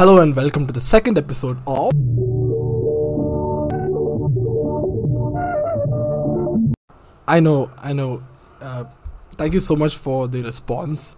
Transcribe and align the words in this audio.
Hello 0.00 0.18
and 0.20 0.34
welcome 0.34 0.66
to 0.66 0.72
the 0.72 0.80
second 0.80 1.18
episode 1.18 1.58
of. 1.66 1.92
I 7.28 7.38
know, 7.38 7.70
I 7.76 7.92
know. 7.92 8.22
Uh, 8.62 8.84
thank 9.36 9.52
you 9.52 9.60
so 9.60 9.76
much 9.76 9.98
for 9.98 10.26
the 10.26 10.42
response 10.42 11.16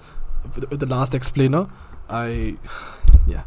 with 0.57 0.81
the 0.81 0.87
last 0.87 1.15
explainer. 1.15 1.69
I, 2.11 2.57
yeah, 3.29 3.45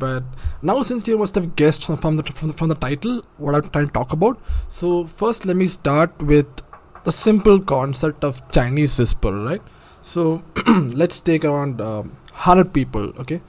but 0.00 0.24
now 0.62 0.82
since 0.82 1.06
you 1.06 1.16
must 1.16 1.36
have 1.36 1.54
guessed 1.54 1.84
from 1.84 2.16
the 2.16 2.24
from 2.24 2.48
the, 2.48 2.54
from 2.54 2.68
the 2.68 2.74
title 2.74 3.22
what 3.36 3.54
I'm 3.54 3.70
trying 3.70 3.86
to 3.86 3.92
talk 3.92 4.12
about, 4.12 4.40
so 4.66 5.06
first 5.06 5.46
let 5.46 5.54
me 5.54 5.68
start 5.68 6.20
with 6.20 6.48
the 7.04 7.12
simple 7.12 7.60
concept 7.60 8.24
of 8.24 8.42
Chinese 8.50 8.98
whisper, 8.98 9.32
right? 9.32 9.62
So 10.00 10.42
let's 10.66 11.20
take 11.20 11.44
around 11.44 11.80
um, 11.80 12.16
hundred 12.32 12.72
people, 12.72 13.12
okay? 13.20 13.42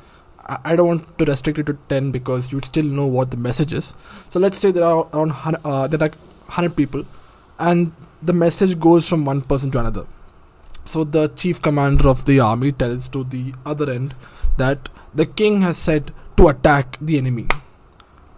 I 0.45 0.75
don't 0.75 0.87
want 0.87 1.17
to 1.17 1.25
restrict 1.25 1.59
it 1.59 1.65
to 1.67 1.77
10 1.89 2.11
because 2.11 2.51
you'd 2.51 2.65
still 2.65 2.84
know 2.85 3.05
what 3.05 3.31
the 3.31 3.38
message 3.38 3.71
is. 3.73 3.95
So 4.29 4.39
let's 4.39 4.57
say 4.57 4.71
there 4.71 4.84
are 4.84 5.07
around 5.13 5.29
100, 5.29 5.61
uh, 5.63 5.88
there 5.88 6.03
are 6.03 6.11
100 6.11 6.75
people 6.75 7.05
and 7.59 7.93
the 8.21 8.34
message 8.34 8.79
goes 8.79 9.07
from 9.07 9.23
one 9.23 9.41
person 9.41 9.71
to 9.71 9.79
another. 9.79 10.05
So 10.84 11.05
the 11.05 11.29
chief 11.29 11.61
commander 11.61 12.09
of 12.09 12.25
the 12.25 12.39
army 12.41 12.73
tells 12.73 13.07
to 13.09 13.23
the 13.23 13.53
other 13.65 13.89
end 13.89 14.15
that 14.57 14.89
the 15.13 15.25
king 15.25 15.61
has 15.61 15.77
said 15.77 16.13
to 16.37 16.49
attack 16.49 16.98
the 16.99 17.17
enemy. 17.17 17.48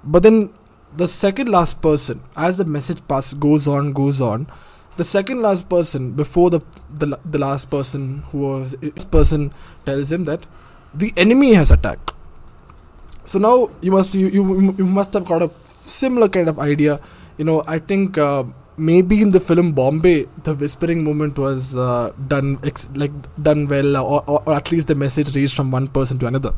But 0.04 0.24
then 0.24 0.54
the 0.96 1.08
second 1.08 1.50
last 1.50 1.82
person, 1.82 2.22
as 2.36 2.58
the 2.58 2.66
message 2.66 3.06
pass 3.08 3.34
goes 3.34 3.68
on, 3.68 3.94
goes 3.94 4.22
on, 4.22 4.48
the 4.98 5.04
second 5.04 5.42
last 5.42 5.68
person 5.70 6.12
before 6.12 6.50
the 6.50 6.62
the, 6.90 7.20
the 7.26 7.38
last 7.38 7.70
person 7.70 8.24
who 8.30 8.40
was 8.40 8.76
person 9.12 9.52
tells 9.86 10.12
him 10.12 10.26
that 10.26 10.46
the 10.98 11.14
enemy 11.18 11.54
has 11.54 11.72
attacked. 11.72 12.12
So 13.24 13.40
now 13.40 13.70
you 13.82 13.92
must 13.92 14.14
you, 14.14 14.28
you 14.28 14.76
you 14.78 14.86
must 14.86 15.14
have 15.14 15.26
got 15.26 15.42
a 15.42 15.50
similar 15.74 16.30
kind 16.30 16.48
of 16.48 16.60
idea. 16.60 17.00
You 17.38 17.46
know, 17.46 17.64
I 17.68 17.80
think 17.80 18.18
uh, 18.18 18.44
maybe 18.78 19.22
in 19.22 19.32
the 19.32 19.40
film 19.40 19.74
Bombay, 19.74 20.28
the 20.44 20.54
whispering 20.54 21.04
movement 21.04 21.38
was 21.38 21.76
uh, 21.76 22.14
done 22.28 22.60
ex- 22.64 22.88
like 22.94 23.12
done 23.42 23.68
well, 23.68 23.98
or, 23.98 24.24
or, 24.28 24.44
or 24.46 24.54
at 24.56 24.72
least 24.72 24.88
the 24.88 24.96
message 24.96 25.36
reached 25.36 25.56
from 25.56 25.72
one 25.72 25.88
person 25.88 26.20
to 26.20 26.28
another. 26.28 26.54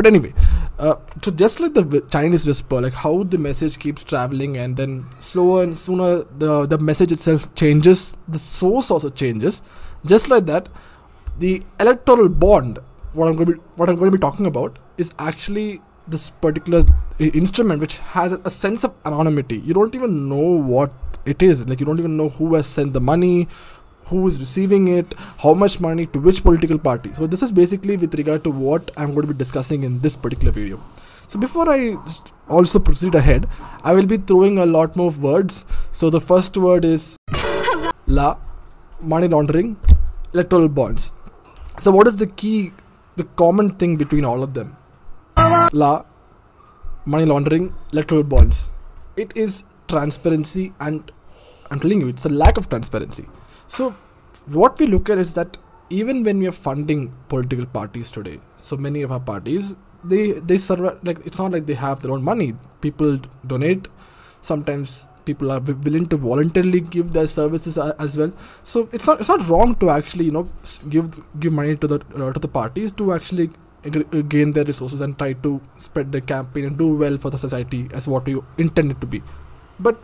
But 0.00 0.06
anyway, 0.06 0.32
uh, 0.78 0.94
just 1.36 1.60
like 1.60 1.74
the 1.74 2.02
Chinese 2.10 2.46
whisper, 2.46 2.80
like 2.80 2.94
how 2.94 3.22
the 3.22 3.36
message 3.36 3.78
keeps 3.78 4.02
traveling 4.02 4.56
and 4.56 4.74
then 4.74 5.04
slower 5.18 5.62
and 5.62 5.76
sooner 5.76 6.24
the 6.42 6.64
the 6.64 6.78
message 6.78 7.12
itself 7.12 7.44
changes, 7.54 8.16
the 8.26 8.38
source 8.38 8.90
also 8.90 9.10
changes. 9.10 9.60
Just 10.06 10.30
like 10.30 10.46
that, 10.46 10.70
the 11.38 11.62
electoral 11.78 12.30
bond, 12.30 12.78
what 13.12 13.28
I'm 13.28 13.34
going 13.34 13.48
to 13.48 13.52
be 13.56 13.60
what 13.76 13.90
I'm 13.90 13.96
going 13.96 14.10
to 14.10 14.16
be 14.16 14.22
talking 14.22 14.46
about, 14.46 14.78
is 14.96 15.12
actually 15.18 15.82
this 16.08 16.30
particular 16.30 16.82
instrument 17.18 17.82
which 17.82 17.98
has 18.16 18.32
a 18.32 18.48
sense 18.48 18.84
of 18.84 18.94
anonymity. 19.04 19.58
You 19.58 19.74
don't 19.74 19.94
even 19.94 20.30
know 20.30 20.48
what 20.74 20.94
it 21.26 21.42
is. 21.42 21.68
Like 21.68 21.78
you 21.78 21.84
don't 21.84 21.98
even 21.98 22.16
know 22.16 22.30
who 22.30 22.54
has 22.54 22.64
sent 22.66 22.94
the 22.94 23.02
money, 23.02 23.48
who 24.06 24.26
is 24.26 24.38
receiving 24.40 24.88
it, 24.88 25.14
how 25.38 25.54
much 25.54 25.80
money 25.80 26.06
to 26.06 26.18
which 26.18 26.42
political 26.42 26.78
party. 26.78 27.12
So 27.12 27.26
this 27.26 27.42
is 27.42 27.52
basically 27.52 27.96
with 27.96 28.14
regard 28.14 28.44
to 28.44 28.50
what 28.50 28.90
I'm 28.96 29.14
going 29.14 29.26
to 29.26 29.32
be 29.32 29.38
discussing 29.38 29.84
in 29.84 30.00
this 30.00 30.16
particular 30.16 30.52
video. 30.52 30.82
So 31.28 31.38
before 31.38 31.70
I 31.70 31.96
also 32.48 32.80
proceed 32.80 33.14
ahead, 33.14 33.48
I 33.84 33.94
will 33.94 34.06
be 34.06 34.16
throwing 34.16 34.58
a 34.58 34.66
lot 34.66 34.96
more 34.96 35.10
words. 35.10 35.64
So 35.92 36.10
the 36.10 36.20
first 36.20 36.56
word 36.56 36.84
is 36.84 37.16
la, 38.06 38.36
money 39.00 39.28
laundering, 39.28 39.76
electoral 40.34 40.68
bonds. 40.68 41.12
So 41.78 41.92
what 41.92 42.08
is 42.08 42.16
the 42.16 42.26
key, 42.26 42.72
the 43.14 43.24
common 43.24 43.76
thing 43.76 43.96
between 43.96 44.24
all 44.24 44.42
of 44.42 44.54
them? 44.54 44.76
La, 45.72 46.04
money 47.04 47.26
laundering, 47.26 47.74
electoral 47.92 48.24
bonds. 48.24 48.70
It 49.16 49.32
is 49.36 49.62
transparency 49.86 50.72
and 50.80 51.12
I'm 51.70 51.78
telling 51.78 52.00
you, 52.00 52.08
it's 52.08 52.24
a 52.24 52.28
lack 52.28 52.58
of 52.58 52.68
transparency. 52.68 53.26
So, 53.76 53.90
what 54.46 54.80
we 54.80 54.86
look 54.86 55.08
at 55.10 55.18
is 55.18 55.34
that 55.34 55.56
even 55.90 56.24
when 56.24 56.40
we 56.40 56.48
are 56.48 56.58
funding 56.68 57.14
political 57.28 57.66
parties 57.66 58.10
today, 58.10 58.40
so 58.60 58.76
many 58.76 59.02
of 59.02 59.12
our 59.12 59.20
parties, 59.20 59.76
they 60.02 60.24
they 60.50 60.58
survive 60.58 60.98
like 61.04 61.20
it's 61.24 61.38
not 61.38 61.52
like 61.52 61.66
they 61.66 61.78
have 61.82 62.02
their 62.02 62.12
own 62.16 62.24
money. 62.30 62.48
People 62.80 63.20
donate. 63.46 63.86
Sometimes 64.40 65.06
people 65.24 65.52
are 65.52 65.60
willing 65.86 66.06
to 66.14 66.16
voluntarily 66.16 66.80
give 66.80 67.12
their 67.12 67.28
services 67.36 67.78
as 68.06 68.16
well. 68.16 68.32
So 68.64 68.88
it's 68.92 69.06
not 69.06 69.20
it's 69.20 69.32
not 69.34 69.48
wrong 69.48 69.76
to 69.84 69.90
actually 69.98 70.24
you 70.24 70.36
know 70.38 70.44
give 70.96 71.22
give 71.38 71.52
money 71.62 71.76
to 71.76 71.92
the 71.94 72.00
uh, 72.16 72.32
to 72.32 72.44
the 72.48 72.52
parties 72.60 72.98
to 73.02 73.12
actually 73.20 73.50
uh, 73.86 74.22
gain 74.36 74.52
their 74.52 74.64
resources 74.64 75.00
and 75.00 75.18
try 75.24 75.32
to 75.48 75.60
spread 75.78 76.10
the 76.10 76.20
campaign 76.20 76.64
and 76.72 76.78
do 76.84 76.94
well 77.06 77.18
for 77.18 77.30
the 77.30 77.38
society 77.46 77.88
as 77.94 78.08
what 78.08 78.26
you 78.36 78.44
intend 78.58 78.90
it 78.90 79.00
to 79.00 79.06
be. 79.06 79.22
But 79.78 80.02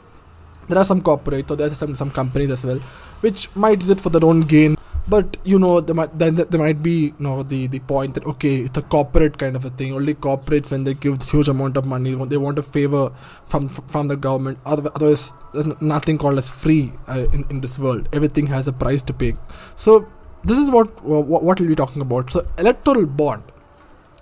there 0.69 0.78
are 0.78 0.84
some 0.84 1.00
corporates 1.00 1.50
or 1.50 1.56
there 1.56 1.71
are 1.71 1.75
some, 1.75 1.94
some 1.97 2.10
companies 2.10 2.50
as 2.50 2.65
well 2.65 2.78
which 3.21 3.54
might 3.54 3.81
use 3.81 3.91
it 3.91 4.00
for 4.00 4.10
their 4.10 4.25
own 4.25 4.41
gain 4.41 4.77
but 5.09 5.37
you 5.44 5.59
know 5.59 5.81
there 5.81 5.94
might 5.94 6.19
then 6.19 6.34
there 6.34 6.60
might 6.60 6.82
be 6.82 6.97
you 7.19 7.27
know 7.27 7.43
the 7.43 7.66
the 7.69 7.78
point 7.78 8.15
that 8.15 8.27
okay 8.27 8.56
it's 8.62 8.78
a 8.78 8.82
corporate 8.82 9.38
kind 9.38 9.55
of 9.56 9.65
a 9.65 9.71
thing. 9.71 9.93
Only 9.93 10.15
corporates 10.15 10.71
when 10.71 10.84
they 10.84 10.94
give 10.94 11.22
huge 11.22 11.49
amount 11.49 11.76
of 11.76 11.87
money 11.87 12.15
they 12.26 12.37
want 12.37 12.59
a 12.59 12.62
favor 12.62 13.12
from 13.49 13.69
from 13.69 14.09
the 14.09 14.16
government. 14.16 14.59
Otherwise 14.66 15.32
there's 15.53 15.69
nothing 15.81 16.19
called 16.19 16.38
as 16.38 16.50
free 16.50 16.93
uh, 17.09 17.26
in, 17.32 17.44
in 17.50 17.60
this 17.60 17.78
world. 17.78 18.09
Everything 18.12 18.47
has 18.49 18.66
a 18.66 18.72
price 18.72 19.03
to 19.03 19.12
pay. 19.12 19.37
So 19.76 20.09
this 20.44 20.59
is 20.59 20.71
what 20.71 21.03
what, 21.05 21.43
what 21.43 21.60
we'll 21.60 21.69
be 21.69 21.76
talking 21.76 22.03
about. 22.03 22.31
So 22.31 22.47
electoral 22.59 23.06
bond. 23.06 23.44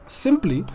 Simply 0.07 0.67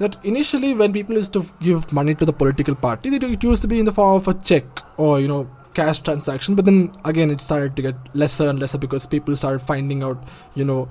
that 0.00 0.16
initially 0.24 0.74
when 0.74 0.92
people 0.92 1.14
used 1.14 1.32
to 1.32 1.44
give 1.60 1.92
money 1.92 2.14
to 2.14 2.24
the 2.24 2.32
political 2.32 2.74
party 2.74 3.14
it, 3.16 3.42
used 3.42 3.62
to 3.62 3.68
be 3.68 3.78
in 3.78 3.84
the 3.84 3.92
form 3.92 4.16
of 4.16 4.28
a 4.28 4.34
check 4.50 4.64
or 4.96 5.20
you 5.20 5.28
know 5.28 5.48
cash 5.74 6.00
transaction 6.00 6.56
but 6.56 6.64
then 6.64 6.90
again 7.04 7.30
it 7.30 7.40
started 7.40 7.76
to 7.76 7.82
get 7.82 7.94
lesser 8.14 8.48
and 8.48 8.58
lesser 8.58 8.78
because 8.78 9.06
people 9.06 9.36
started 9.36 9.60
finding 9.60 10.02
out 10.02 10.24
you 10.54 10.64
know 10.64 10.88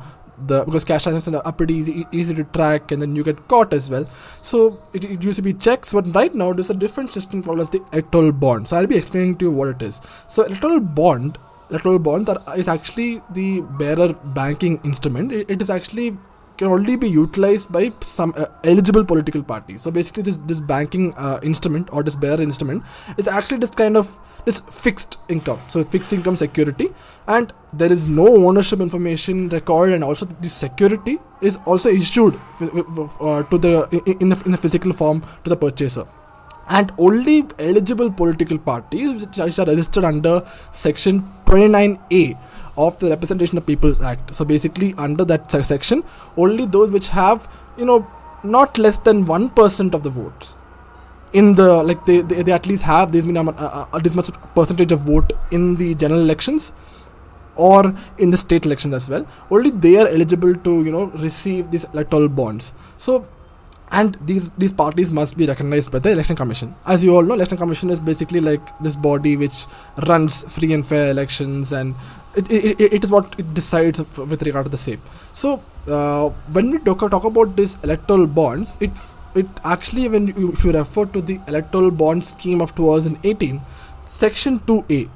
the 0.47 0.63
because 0.63 0.83
cash 0.83 1.03
transactions 1.03 1.35
are 1.35 1.51
pretty 1.51 1.73
easy 1.73 2.05
easy 2.11 2.33
to 2.33 2.43
track 2.57 2.91
and 2.91 3.01
then 3.01 3.15
you 3.15 3.23
get 3.23 3.47
caught 3.47 3.73
as 3.73 3.89
well. 3.89 4.05
So 4.41 4.77
it, 4.93 5.03
it 5.03 5.21
used 5.21 5.35
to 5.35 5.41
be 5.41 5.53
checks 5.53 5.91
but 5.93 6.13
right 6.15 6.33
now 6.33 6.53
there's 6.53 6.69
a 6.69 6.73
different 6.73 7.11
system 7.11 7.43
called 7.43 7.59
as 7.59 7.69
the 7.69 7.83
electoral 7.91 8.31
bond. 8.31 8.67
So 8.67 8.77
i'll 8.77 8.87
be 8.87 8.97
explaining 8.97 9.35
to 9.37 9.45
you 9.45 9.51
what 9.51 9.69
it 9.69 9.81
is. 9.81 10.01
So 10.27 10.43
electoral 10.43 10.79
bond 10.79 11.37
electoral 11.69 11.99
bond 11.99 12.25
that 12.25 12.37
is 12.57 12.67
actually 12.67 13.21
the 13.31 13.61
bearer 13.61 14.13
banking 14.13 14.79
instrument. 14.83 15.31
It, 15.31 15.49
it 15.49 15.61
is 15.61 15.69
actually 15.69 16.17
can 16.59 16.67
only 16.75 16.95
be 17.03 17.09
utilized 17.09 17.71
by 17.75 17.83
some 18.01 18.33
uh, 18.37 18.45
eligible 18.63 19.05
political 19.11 19.43
party. 19.51 19.77
So 19.83 19.91
basically, 19.99 20.23
this 20.29 20.39
this 20.51 20.59
banking 20.71 21.13
uh, 21.27 21.39
instrument 21.51 21.93
or 21.99 22.03
this 22.09 22.17
bearer 22.25 22.41
instrument 22.47 22.83
is 23.23 23.31
actually 23.37 23.61
this 23.65 23.75
kind 23.83 24.01
of 24.03 24.11
this 24.49 24.59
fixed 24.81 25.17
income. 25.37 25.63
So 25.75 25.83
fixed 25.95 26.13
income 26.19 26.37
security, 26.43 26.89
and 27.37 27.53
there 27.81 27.97
is 27.97 28.07
no 28.21 28.27
ownership 28.51 28.85
information 28.87 29.43
record, 29.57 29.97
and 29.97 30.09
also 30.11 30.29
the 30.47 30.53
security 30.59 31.17
is 31.49 31.59
also 31.65 31.97
issued 32.03 32.39
uh, 32.61 33.43
to 33.43 33.57
the 33.67 33.75
in 34.21 34.29
the, 34.35 34.41
in 34.45 34.57
the 34.57 34.63
physical 34.67 34.97
form 35.03 35.23
to 35.43 35.55
the 35.55 35.61
purchaser 35.67 36.07
and 36.77 36.91
only 36.99 37.35
eligible 37.57 38.11
political 38.11 38.57
parties 38.57 39.25
which 39.25 39.39
are 39.39 39.65
registered 39.65 40.05
under 40.09 40.33
section 40.71 41.21
29a 41.45 42.37
of 42.85 42.97
the 42.99 43.09
representation 43.09 43.57
of 43.57 43.65
people's 43.65 44.01
act. 44.01 44.35
So 44.35 44.45
basically 44.45 44.93
under 44.97 45.25
that 45.25 45.51
section 45.73 46.03
only 46.37 46.65
those 46.65 46.91
which 46.91 47.09
have 47.09 47.51
you 47.77 47.85
know 47.85 47.99
not 48.43 48.77
less 48.77 48.97
than 48.97 49.25
1% 49.25 49.93
of 49.93 50.03
the 50.03 50.09
votes 50.09 50.55
in 51.33 51.55
the 51.55 51.83
like 51.83 52.05
they, 52.05 52.21
they, 52.21 52.41
they 52.41 52.51
at 52.51 52.65
least 52.65 52.83
have 52.83 53.11
this, 53.11 53.25
minimum, 53.25 53.55
uh, 53.57 53.85
uh, 53.91 53.99
this 53.99 54.15
much 54.15 54.29
percentage 54.55 54.91
of 54.91 55.01
vote 55.01 55.33
in 55.51 55.75
the 55.75 55.93
general 55.95 56.21
elections 56.21 56.71
or 57.55 57.93
in 58.17 58.31
the 58.31 58.37
state 58.37 58.65
elections 58.65 58.93
as 58.93 59.09
well. 59.09 59.27
Only 59.51 59.69
they 59.69 59.97
are 59.97 60.07
eligible 60.07 60.55
to 60.55 60.83
you 60.83 60.91
know 60.91 61.05
receive 61.27 61.71
these 61.71 61.83
electoral 61.85 62.29
bonds. 62.29 62.73
So 62.97 63.27
and 63.91 64.17
these 64.21 64.49
these 64.57 64.71
parties 64.71 65.11
must 65.11 65.37
be 65.37 65.45
recognized 65.47 65.91
by 65.91 65.99
the 65.99 66.11
election 66.11 66.35
commission. 66.35 66.75
As 66.85 67.03
you 67.03 67.15
all 67.15 67.23
know 67.23 67.33
election 67.35 67.57
commission 67.57 67.89
is 67.89 67.99
basically 67.99 68.39
like 68.39 68.61
this 68.79 68.95
body 68.95 69.35
which 69.35 69.65
runs 70.07 70.43
free 70.51 70.73
and 70.73 70.85
fair 70.85 71.09
elections 71.11 71.71
and 71.71 71.95
it, 72.35 72.51
it, 72.51 72.81
it- 72.81 73.03
is 73.03 73.11
what 73.11 73.35
it 73.39 73.53
decides 73.53 73.99
with 74.17 74.41
regard 74.43 74.65
to 74.65 74.69
the 74.71 74.77
same. 74.77 75.01
So 75.33 75.61
uh, 75.87 76.29
when 76.57 76.71
we 76.71 76.79
talk, 76.79 76.99
talk 77.11 77.23
about 77.23 77.55
these 77.55 77.77
electoral 77.83 78.27
bonds, 78.27 78.77
it 78.79 78.91
it 79.35 79.47
actually 79.63 80.07
when 80.09 80.27
you, 80.27 80.51
if 80.53 80.63
you 80.63 80.71
refer 80.71 81.05
to 81.05 81.21
the 81.21 81.39
electoral 81.47 81.91
bond 81.91 82.25
scheme 82.25 82.61
of 82.61 82.75
2018, 82.75 83.61
section 84.05 84.59
2A, 84.61 85.09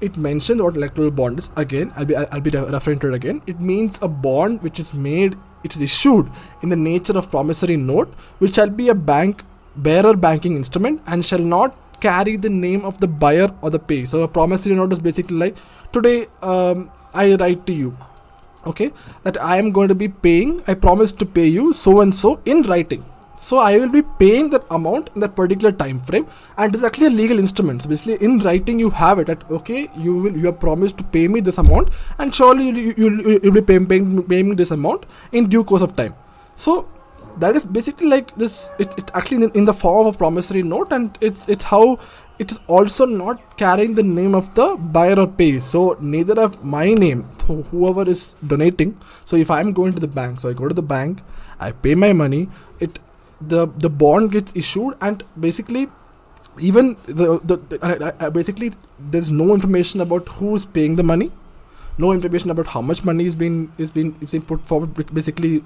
it 0.00 0.16
mentions 0.16 0.60
what 0.60 0.76
electoral 0.76 1.10
bond 1.10 1.38
is. 1.38 1.50
Again, 1.56 1.92
I'll 1.96 2.04
be 2.04 2.16
I'll 2.16 2.40
be 2.40 2.50
referring 2.50 2.98
to 3.00 3.08
it 3.08 3.14
again. 3.14 3.42
It 3.46 3.60
means 3.60 3.98
a 4.02 4.08
bond 4.08 4.62
which 4.62 4.80
is 4.80 4.92
made, 4.94 5.36
it 5.64 5.76
is 5.76 5.80
issued 5.82 6.28
in 6.62 6.68
the 6.70 6.76
nature 6.76 7.16
of 7.16 7.30
promissory 7.30 7.76
note, 7.76 8.12
which 8.38 8.54
shall 8.56 8.70
be 8.70 8.88
a 8.88 8.94
bank 8.94 9.44
bearer 9.76 10.14
banking 10.14 10.56
instrument 10.56 11.00
and 11.06 11.24
shall 11.24 11.38
not 11.38 11.76
carry 12.06 12.36
the 12.46 12.50
name 12.50 12.84
of 12.90 12.98
the 13.04 13.08
buyer 13.26 13.50
or 13.60 13.70
the 13.76 13.78
pay. 13.92 14.00
So 14.14 14.22
a 14.22 14.28
promissory 14.40 14.74
note 14.80 14.92
is 14.98 15.04
basically 15.10 15.38
like 15.44 15.62
today 15.92 16.26
um, 16.54 16.90
I 17.14 17.34
write 17.34 17.64
to 17.70 17.78
you, 17.84 17.96
okay, 18.72 18.90
that 19.24 19.40
I 19.52 19.56
am 19.62 19.72
going 19.78 19.88
to 19.94 19.98
be 20.02 20.08
paying. 20.26 20.52
I 20.66 20.74
promise 20.74 21.16
to 21.22 21.26
pay 21.38 21.48
you 21.60 21.72
so 21.72 22.00
and 22.02 22.14
so 22.14 22.40
in 22.44 22.62
writing. 22.74 23.04
So 23.44 23.58
I 23.58 23.76
will 23.76 23.88
be 23.88 24.02
paying 24.18 24.50
that 24.50 24.66
amount 24.70 25.08
in 25.16 25.22
that 25.22 25.32
particular 25.38 25.72
time 25.78 25.98
frame, 26.08 26.26
and 26.56 26.76
it's 26.76 26.84
actually 26.88 27.06
a 27.06 27.14
legal 27.14 27.40
instrument. 27.44 27.82
So 27.82 27.88
basically, 27.92 28.24
in 28.26 28.38
writing, 28.44 28.78
you 28.82 28.90
have 28.98 29.18
it 29.22 29.26
that 29.30 29.42
okay, 29.58 29.90
you 29.96 30.12
will 30.26 30.36
you 30.42 30.46
have 30.46 30.60
promised 30.60 30.98
to 30.98 31.06
pay 31.16 31.26
me 31.36 31.40
this 31.48 31.58
amount, 31.62 31.90
and 32.18 32.36
surely 32.40 32.68
you 32.68 32.92
you 32.96 33.40
will 33.42 33.56
be 33.56 33.64
paying, 33.70 33.88
paying 33.92 34.22
paying 34.34 34.50
me 34.50 34.54
this 34.60 34.70
amount 34.76 35.08
in 35.32 35.48
due 35.54 35.64
course 35.72 35.82
of 35.88 35.96
time. 35.96 36.14
So 36.66 36.76
that 37.38 37.56
is 37.56 37.64
basically 37.64 38.08
like 38.08 38.34
this. 38.34 38.70
It, 38.78 38.92
it 38.98 39.10
actually 39.14 39.44
in, 39.44 39.50
in 39.52 39.64
the 39.64 39.74
form 39.74 40.06
of 40.06 40.18
promissory 40.18 40.62
note, 40.62 40.92
and 40.92 41.16
it's 41.20 41.48
it's 41.48 41.64
how 41.64 41.98
it 42.38 42.50
is 42.52 42.60
also 42.66 43.06
not 43.06 43.56
carrying 43.56 43.94
the 43.94 44.02
name 44.02 44.34
of 44.34 44.54
the 44.54 44.76
buyer 44.98 45.18
or 45.18 45.26
pay. 45.26 45.58
So 45.58 45.96
neither 46.00 46.38
of 46.40 46.62
my 46.64 46.94
name, 46.94 47.24
who- 47.46 47.62
whoever 47.72 48.08
is 48.08 48.32
donating. 48.54 48.96
So 49.24 49.36
if 49.36 49.50
I'm 49.50 49.72
going 49.72 49.92
to 49.94 50.00
the 50.00 50.12
bank, 50.20 50.40
so 50.40 50.48
I 50.50 50.52
go 50.52 50.68
to 50.68 50.74
the 50.74 50.82
bank, 50.94 51.20
I 51.60 51.72
pay 51.72 51.94
my 51.94 52.12
money. 52.12 52.48
It 52.80 52.98
the 53.40 53.66
the 53.86 53.90
bond 53.90 54.32
gets 54.32 54.54
issued, 54.54 54.94
and 55.00 55.22
basically 55.48 55.88
even 56.60 56.96
the, 57.06 57.40
the, 57.42 57.56
the 57.56 57.78
I, 58.20 58.26
I- 58.26 58.30
basically 58.30 58.72
there's 58.98 59.30
no 59.30 59.54
information 59.54 60.00
about 60.00 60.28
who 60.28 60.54
is 60.54 60.66
paying 60.66 60.96
the 60.96 61.02
money 61.02 61.30
no 61.98 62.12
information 62.12 62.50
about 62.50 62.66
how 62.68 62.80
much 62.80 63.04
money 63.04 63.24
is 63.26 63.34
being 63.34 63.72
is 63.78 63.90
being 63.90 64.14
is 64.20 64.30
being 64.32 64.42
put 64.42 64.60
forward 64.66 64.94
basically 65.14 65.62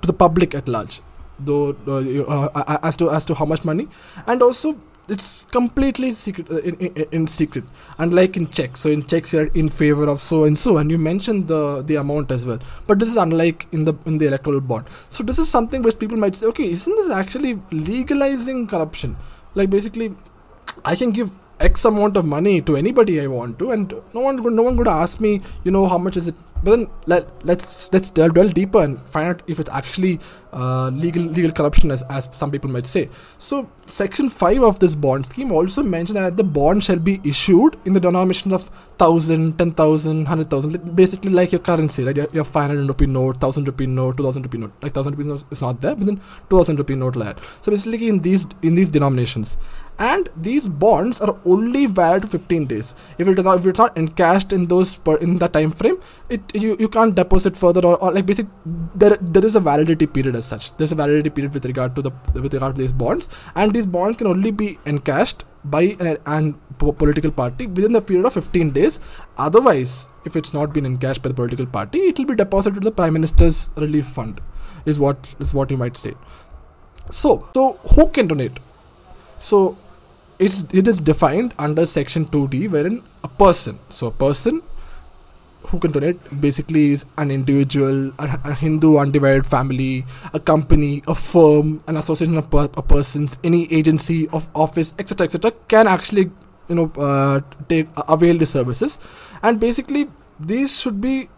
to 0.00 0.06
the 0.06 0.12
public 0.12 0.54
at 0.54 0.68
large 0.68 1.00
though 1.38 1.76
uh, 1.86 2.48
uh, 2.54 2.78
as 2.82 2.96
to 2.96 3.10
as 3.10 3.24
to 3.26 3.34
how 3.34 3.44
much 3.44 3.64
money. 3.64 3.88
And 4.26 4.42
also 4.42 4.78
it's 5.08 5.44
completely 5.52 6.10
secret 6.12 6.50
uh, 6.50 6.58
in, 6.58 6.74
in, 6.76 7.06
in 7.12 7.26
secret. 7.26 7.64
Unlike 7.98 8.36
in 8.36 8.48
checks 8.48 8.80
so 8.80 8.90
in 8.90 9.06
checks 9.06 9.32
you're 9.32 9.46
in 9.48 9.68
favor 9.68 10.08
of 10.08 10.20
so 10.20 10.44
and 10.44 10.58
so. 10.58 10.78
And 10.78 10.90
you 10.90 10.98
mentioned 10.98 11.48
the 11.48 11.82
the 11.82 11.96
amount 11.96 12.30
as 12.30 12.46
well. 12.46 12.58
But 12.86 12.98
this 12.98 13.08
is 13.08 13.16
unlike 13.16 13.66
in 13.72 13.84
the 13.84 13.94
in 14.04 14.18
the 14.18 14.26
electoral 14.26 14.60
bond 14.60 14.86
so 15.08 15.22
this 15.22 15.38
is 15.38 15.48
something 15.48 15.82
which 15.82 15.98
people 15.98 16.16
might 16.16 16.34
say 16.34 16.46
okay 16.46 16.70
isn't 16.70 16.96
this 16.96 17.10
actually 17.10 17.60
legalizing 17.70 18.66
corruption? 18.66 19.16
Like 19.54 19.70
basically 19.70 20.14
I 20.84 20.96
can 20.96 21.10
give 21.10 21.30
X 21.68 21.84
amount 21.90 22.16
of 22.20 22.24
money 22.36 22.56
to 22.70 22.76
anybody 22.82 23.20
I 23.20 23.28
want 23.36 23.58
to, 23.60 23.70
and 23.76 23.94
no 24.16 24.20
one, 24.26 24.42
no 24.58 24.62
one 24.68 24.76
would 24.80 24.90
ask 24.96 25.20
me, 25.26 25.32
you 25.64 25.72
know, 25.76 25.86
how 25.92 25.98
much 26.08 26.16
is 26.22 26.28
it. 26.32 26.36
But 26.64 26.70
then 26.74 26.84
let 27.12 27.24
let's 27.48 27.92
let's 27.94 28.10
delve, 28.18 28.34
delve 28.36 28.54
deeper 28.58 28.80
and 28.82 28.98
find 29.14 29.28
out 29.30 29.42
if 29.54 29.58
it's 29.62 29.72
actually 29.78 30.12
uh, 30.52 30.88
legal 31.04 31.24
legal 31.38 31.52
corruption, 31.58 31.90
as 31.96 32.02
as 32.18 32.28
some 32.42 32.50
people 32.54 32.70
might 32.76 32.88
say. 32.92 33.02
So 33.48 33.58
section 33.96 34.30
five 34.36 34.62
of 34.68 34.78
this 34.84 34.94
bond 35.06 35.26
scheme 35.26 35.52
also 35.58 35.84
mentioned 35.96 36.18
that 36.18 36.38
the 36.40 36.48
bond 36.58 36.84
shall 36.88 37.02
be 37.10 37.14
issued 37.32 37.76
in 37.84 37.98
the 37.98 38.02
denomination 38.06 38.54
of 38.58 38.70
thousand, 39.04 39.58
ten 39.58 39.72
thousand, 39.82 40.26
hundred 40.32 40.48
thousand, 40.54 40.96
basically 41.02 41.32
like 41.40 41.52
your 41.56 41.62
currency, 41.70 42.04
right? 42.08 42.16
Your, 42.22 42.28
your 42.38 42.44
five 42.44 42.68
hundred 42.70 42.88
rupee 42.94 43.10
note, 43.18 43.42
thousand 43.46 43.72
rupee 43.72 43.90
note, 43.98 44.16
two 44.16 44.28
thousand 44.28 44.48
rupee 44.48 44.62
note. 44.64 44.72
Like 44.86 44.94
thousand 45.00 45.18
rupee 45.18 45.28
note 45.32 45.44
is 45.58 45.60
not 45.66 45.82
there, 45.82 45.94
but 45.94 46.06
then 46.12 46.22
two 46.48 46.56
thousand 46.56 46.84
rupee 46.84 47.00
note 47.02 47.20
like 47.24 47.36
that. 47.36 47.44
So 47.60 47.76
basically 47.76 48.08
in 48.14 48.20
these 48.30 48.46
in 48.62 48.80
these 48.80 48.94
denominations 48.98 49.58
and 49.98 50.28
these 50.36 50.68
bonds 50.68 51.20
are 51.20 51.36
only 51.44 51.86
valid 51.86 52.28
15 52.30 52.66
days. 52.66 52.94
If 53.18 53.28
it 53.28 53.38
is 53.38 53.44
not 53.44 53.58
if 53.58 53.66
it's 53.66 53.78
not 53.78 53.96
encashed 53.96 54.52
in 54.52 54.66
those 54.66 54.96
per, 54.96 55.16
in 55.16 55.38
the 55.38 55.48
time 55.48 55.70
frame 55.70 55.98
it 56.28 56.42
you, 56.54 56.76
you 56.78 56.88
can't 56.88 57.14
deposit 57.14 57.56
further 57.56 57.80
or, 57.80 57.96
or 57.96 58.12
like 58.12 58.26
basic 58.26 58.46
there 58.94 59.16
there 59.20 59.44
is 59.44 59.56
a 59.56 59.60
validity 59.60 60.06
period 60.06 60.36
as 60.36 60.44
such. 60.44 60.76
There's 60.76 60.92
a 60.92 60.94
validity 60.94 61.30
period 61.30 61.54
with 61.54 61.64
regard 61.64 61.96
to 61.96 62.02
the 62.02 62.10
with 62.34 62.52
regard 62.52 62.76
to 62.76 62.82
these 62.82 62.92
bonds. 62.92 63.28
And 63.54 63.72
these 63.72 63.86
bonds 63.86 64.18
can 64.18 64.26
only 64.26 64.50
be 64.50 64.78
encashed 64.84 65.44
by 65.64 65.96
uh, 65.98 66.04
an, 66.04 66.18
an 66.26 66.54
political 66.78 67.30
party 67.30 67.66
within 67.66 67.92
the 67.92 68.02
period 68.02 68.26
of 68.26 68.34
15 68.34 68.70
days. 68.70 69.00
Otherwise 69.38 70.08
if 70.26 70.36
it's 70.36 70.52
not 70.52 70.72
been 70.72 70.84
encashed 70.84 71.22
by 71.22 71.28
the 71.28 71.34
political 71.34 71.66
party 71.66 72.00
it 72.00 72.18
will 72.18 72.26
be 72.26 72.34
deposited 72.34 72.74
to 72.74 72.80
the 72.80 72.90
prime 72.90 73.14
minister's 73.14 73.70
relief 73.76 74.06
fund 74.06 74.40
is 74.84 74.98
what 74.98 75.34
is 75.40 75.54
what 75.54 75.70
you 75.70 75.78
might 75.78 75.96
say. 75.96 76.14
So 77.10 77.48
so 77.54 77.78
who 77.94 78.08
can 78.08 78.26
donate? 78.26 78.58
So 79.38 79.76
it's 80.38 80.64
it 80.72 80.86
is 80.88 80.98
defined 80.98 81.54
under 81.58 81.86
section 81.86 82.26
2d 82.26 82.70
wherein 82.70 83.02
a 83.24 83.28
person 83.28 83.78
so 83.88 84.08
a 84.08 84.10
person 84.10 84.62
who 85.68 85.78
can 85.80 85.90
donate 85.90 86.40
basically 86.40 86.92
is 86.92 87.04
an 87.16 87.30
individual 87.30 88.12
a, 88.18 88.40
a 88.44 88.54
hindu 88.54 88.98
undivided 88.98 89.46
family 89.46 90.04
a 90.32 90.38
company 90.38 91.02
a 91.08 91.14
firm 91.14 91.82
an 91.88 91.96
association 91.96 92.36
of, 92.36 92.50
per, 92.50 92.68
persons 92.68 93.38
any 93.42 93.72
agency 93.72 94.28
of 94.28 94.48
office 94.54 94.94
etc 94.98 95.24
etc 95.24 95.50
can 95.68 95.86
actually 95.86 96.30
you 96.68 96.74
know 96.74 96.92
uh, 96.96 97.40
take 97.68 97.88
avail 98.08 98.38
the 98.38 98.46
services. 98.46 98.98
And 99.42 99.60
basically 99.60 100.08
these 100.38 100.78
should 100.80 101.00
be 101.00 101.28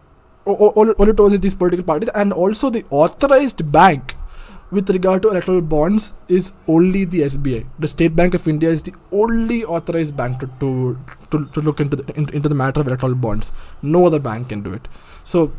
o- 0.45 0.53
all, 0.53 0.91
all 0.91 1.13
towards 1.13 1.39
these 1.39 1.55
political 1.55 1.85
parties 1.85 2.09
and 2.15 2.33
also 2.33 2.69
the 2.69 2.85
authorized 2.89 3.71
bank 3.71 4.15
with 4.71 4.89
regard 4.89 5.21
to 5.23 5.29
electoral 5.29 5.61
bonds 5.61 6.13
is 6.27 6.51
only 6.67 7.05
the 7.05 7.21
SBI. 7.21 7.65
The 7.79 7.87
State 7.87 8.15
Bank 8.15 8.33
of 8.33 8.47
India 8.47 8.69
is 8.69 8.83
the 8.83 8.93
only 9.11 9.63
authorized 9.63 10.15
bank 10.15 10.39
to 10.41 10.49
to, 10.59 10.97
to, 11.31 11.45
to 11.45 11.61
look 11.61 11.79
into 11.79 11.95
the 11.95 12.13
in, 12.15 12.29
into 12.33 12.49
the 12.49 12.55
matter 12.55 12.81
of 12.81 12.87
electoral 12.87 13.15
bonds. 13.15 13.51
No 13.81 14.05
other 14.05 14.19
bank 14.19 14.49
can 14.49 14.61
do 14.61 14.73
it. 14.73 14.87
So. 15.23 15.51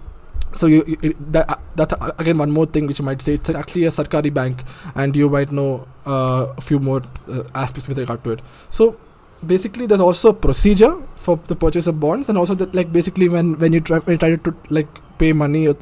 So 0.53 0.67
you, 0.67 0.99
you 1.03 1.15
that 1.31 1.49
uh, 1.49 1.57
that 1.77 1.93
uh, 1.93 2.11
again 2.19 2.37
one 2.37 2.51
more 2.51 2.67
thing 2.67 2.89
which 2.89 2.99
you 2.99 3.05
might 3.05 3.23
say 3.23 3.35
it's 3.35 3.51
actually 3.51 3.85
a 3.85 3.91
Sarkari 3.91 4.35
bank 4.35 4.65
and 4.97 5.15
you 5.15 5.29
might 5.31 5.53
know 5.53 5.87
uh, 6.05 6.47
a 6.57 6.61
few 6.61 6.81
more 6.81 7.03
uh, 7.29 7.45
aspects 7.55 7.89
with 7.89 7.99
regard 7.99 8.25
to 8.25 8.31
it. 8.33 8.41
So 8.69 8.99
basically 9.47 9.87
there's 9.87 10.01
also 10.01 10.31
a 10.31 10.35
procedure 10.35 10.97
for 11.15 11.39
the 11.47 11.55
purchase 11.55 11.87
of 11.87 12.01
bonds 12.01 12.29
and 12.29 12.37
also 12.37 12.57
that 12.57 12.75
like 12.75 12.93
basically 12.93 13.29
when 13.29 13.59
when 13.59 13.73
you 13.73 13.81
try, 13.81 13.99
when 13.99 14.15
you 14.15 14.19
try 14.19 14.35
to 14.35 14.57
like 14.71 14.89
pay 15.19 15.33
money 15.33 15.69
uh, 15.69 15.75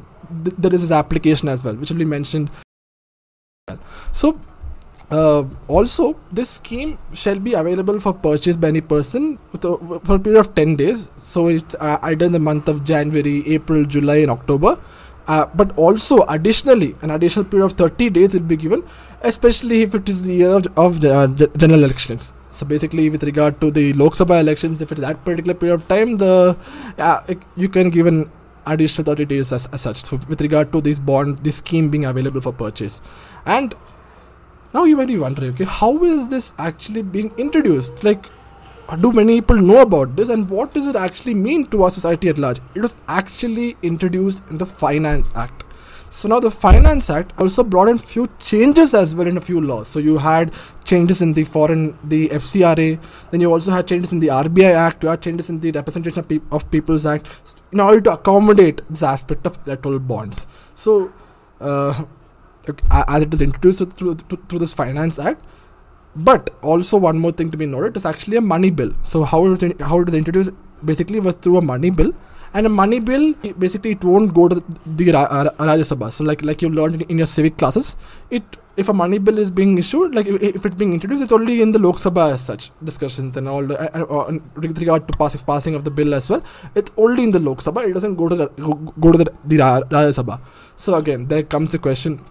th- 0.43 0.55
there 0.57 0.73
is 0.73 0.81
this 0.81 0.91
application 0.91 1.49
as 1.49 1.63
well 1.63 1.73
which 1.75 1.89
will 1.89 1.97
be 1.97 2.05
mentioned 2.05 2.51
so, 4.11 4.39
uh, 5.11 5.43
also, 5.67 6.15
this 6.31 6.49
scheme 6.51 6.97
shall 7.13 7.39
be 7.39 7.53
available 7.53 7.99
for 7.99 8.13
purchase 8.13 8.55
by 8.55 8.67
any 8.67 8.81
person 8.81 9.39
for 9.59 10.15
a 10.15 10.19
period 10.19 10.39
of 10.39 10.53
10 10.53 10.75
days. 10.75 11.09
So, 11.19 11.47
it's 11.47 11.75
uh, 11.75 11.97
either 12.03 12.25
in 12.25 12.31
the 12.31 12.39
month 12.39 12.67
of 12.67 12.83
January, 12.83 13.43
April, 13.47 13.85
July, 13.85 14.17
and 14.17 14.31
October. 14.31 14.77
Uh, 15.27 15.45
but 15.53 15.77
also, 15.77 16.25
additionally, 16.27 16.95
an 17.01 17.11
additional 17.11 17.45
period 17.45 17.65
of 17.65 17.73
30 17.73 18.09
days 18.09 18.33
will 18.33 18.41
be 18.41 18.55
given, 18.55 18.83
especially 19.21 19.83
if 19.83 19.93
it 19.93 20.09
is 20.09 20.23
the 20.23 20.33
year 20.33 20.51
of, 20.51 20.65
of 20.77 21.05
uh, 21.05 21.27
general 21.55 21.83
elections. 21.83 22.33
So 22.51 22.65
basically, 22.65 23.09
with 23.09 23.23
regard 23.23 23.61
to 23.61 23.69
the 23.69 23.93
Lok 23.93 24.13
Sabha 24.13 24.39
elections, 24.39 24.81
if 24.81 24.91
it's 24.91 25.01
that 25.01 25.23
particular 25.23 25.53
period 25.53 25.75
of 25.75 25.87
time, 25.87 26.17
the 26.17 26.57
yeah, 26.97 27.21
you 27.55 27.69
can 27.69 27.91
give 27.91 28.07
an 28.07 28.31
additional 28.71 29.05
30 29.05 29.25
days 29.25 29.51
as, 29.51 29.65
as 29.67 29.81
such. 29.81 30.03
So 30.03 30.19
with 30.27 30.41
regard 30.41 30.71
to 30.71 30.81
this 30.81 30.99
bond, 30.99 31.43
this 31.43 31.57
scheme 31.57 31.89
being 31.89 32.05
available 32.05 32.41
for 32.41 32.53
purchase, 32.53 33.01
and 33.45 33.73
now 34.73 34.83
you 34.83 34.95
might 34.97 35.07
be 35.07 35.17
wondering, 35.17 35.53
okay, 35.53 35.65
how 35.65 36.03
is 36.03 36.27
this 36.29 36.53
actually 36.57 37.01
being 37.01 37.33
introduced? 37.37 38.03
Like, 38.03 38.27
do 39.01 39.11
many 39.11 39.41
people 39.41 39.57
know 39.57 39.81
about 39.81 40.15
this, 40.15 40.29
and 40.29 40.49
what 40.49 40.73
does 40.73 40.87
it 40.87 40.95
actually 40.95 41.33
mean 41.33 41.65
to 41.67 41.83
our 41.83 41.89
society 41.89 42.29
at 42.29 42.37
large? 42.37 42.59
It 42.75 42.81
was 42.81 42.95
actually 43.07 43.77
introduced 43.81 44.41
in 44.49 44.57
the 44.57 44.65
Finance 44.65 45.31
Act. 45.35 45.63
So 46.09 46.27
now 46.27 46.39
the 46.39 46.49
Finance 46.49 47.09
Act 47.09 47.33
also 47.37 47.63
brought 47.63 47.87
in 47.87 47.97
few 47.97 48.27
changes 48.39 48.93
as 48.93 49.13
well 49.15 49.27
in 49.27 49.37
a 49.37 49.41
few 49.41 49.61
laws. 49.61 49.87
So 49.87 49.99
you 49.99 50.17
had 50.17 50.53
changes 50.83 51.21
in 51.21 51.33
the 51.33 51.43
foreign, 51.43 51.97
the 52.03 52.29
FCRA. 52.29 52.99
Then 53.31 53.41
you 53.41 53.51
also 53.51 53.71
had 53.71 53.87
changes 53.87 54.11
in 54.11 54.19
the 54.19 54.27
RBI 54.27 54.73
Act. 54.73 55.03
You 55.03 55.09
had 55.09 55.21
changes 55.21 55.49
in 55.49 55.59
the 55.59 55.71
Representation 55.71 56.19
of, 56.19 56.27
Peop 56.27 56.43
of 56.51 56.69
People's 56.71 57.05
Act 57.05 57.27
in 57.71 57.79
order 57.79 58.01
to 58.01 58.13
accommodate 58.13 58.81
this 58.89 59.03
aspect 59.03 59.45
of 59.45 59.59
electoral 59.67 59.99
bonds. 59.99 60.47
So, 60.73 61.11
uh, 61.61 62.05
as 62.91 63.23
it 63.23 63.33
is 63.33 63.41
introduced 63.41 63.91
through, 63.91 64.15
through, 64.15 64.39
through 64.49 64.59
this 64.59 64.73
Finance 64.73 65.19
Act, 65.19 65.43
but 66.15 66.49
also 66.61 66.97
one 66.97 67.19
more 67.19 67.31
thing 67.31 67.51
to 67.51 67.57
be 67.57 67.65
noted 67.65 67.95
is 67.95 68.05
actually 68.05 68.37
a 68.37 68.41
money 68.41 68.69
bill. 68.69 68.93
So 69.03 69.23
how 69.23 69.45
it 69.45 69.49
was 69.49 69.63
in, 69.63 69.77
how 69.79 69.99
it 69.99 70.05
was 70.05 70.15
introduced 70.15 70.51
basically 70.83 71.19
was 71.19 71.35
through 71.35 71.57
a 71.57 71.61
money 71.61 71.89
bill, 71.89 72.13
and 72.53 72.65
a 72.65 72.69
money 72.69 72.99
bill 72.99 73.33
basically 73.57 73.91
it 73.91 74.03
won't 74.03 74.33
go 74.33 74.47
to 74.47 74.63
the 74.85 75.11
Ra- 75.11 75.27
Rajya 75.27 75.85
Sabha. 75.91 76.11
So 76.11 76.23
like 76.23 76.43
like 76.43 76.61
you 76.61 76.69
learned 76.69 77.03
in 77.03 77.17
your 77.17 77.27
civic 77.27 77.57
classes, 77.57 77.95
it 78.29 78.43
if 78.77 78.87
a 78.87 78.93
money 78.93 79.17
bill 79.17 79.37
is 79.37 79.49
being 79.51 79.77
issued, 79.77 80.15
like 80.15 80.25
if, 80.25 80.41
if 80.41 80.65
it's 80.65 80.75
being 80.75 80.93
introduced, 80.93 81.21
it's 81.21 81.33
only 81.33 81.61
in 81.61 81.71
the 81.73 81.79
Lok 81.79 81.97
Sabha 81.97 82.33
as 82.33 82.41
such 82.41 82.71
discussions 82.83 83.35
and 83.35 83.47
all 83.47 83.65
the, 83.65 83.77
uh, 83.77 83.99
uh, 83.99 84.19
uh, 84.19 84.39
with 84.55 84.79
regard 84.79 85.07
to 85.07 85.17
passing 85.17 85.41
passing 85.41 85.75
of 85.75 85.83
the 85.83 85.91
bill 85.91 86.13
as 86.13 86.29
well. 86.29 86.43
It's 86.75 86.91
only 86.97 87.23
in 87.23 87.31
the 87.31 87.39
Lok 87.39 87.59
Sabha. 87.59 87.87
It 87.89 87.93
doesn't 87.93 88.15
go 88.15 88.29
to 88.29 88.35
the 88.35 88.47
go, 88.47 88.73
go 89.05 89.11
to 89.11 89.17
the, 89.17 89.25
the 89.45 89.57
Rajya 89.57 90.13
Sabha. 90.19 90.39
So 90.75 90.95
again, 90.95 91.27
there 91.27 91.43
comes 91.43 91.71
the 91.71 91.79
question 91.79 92.21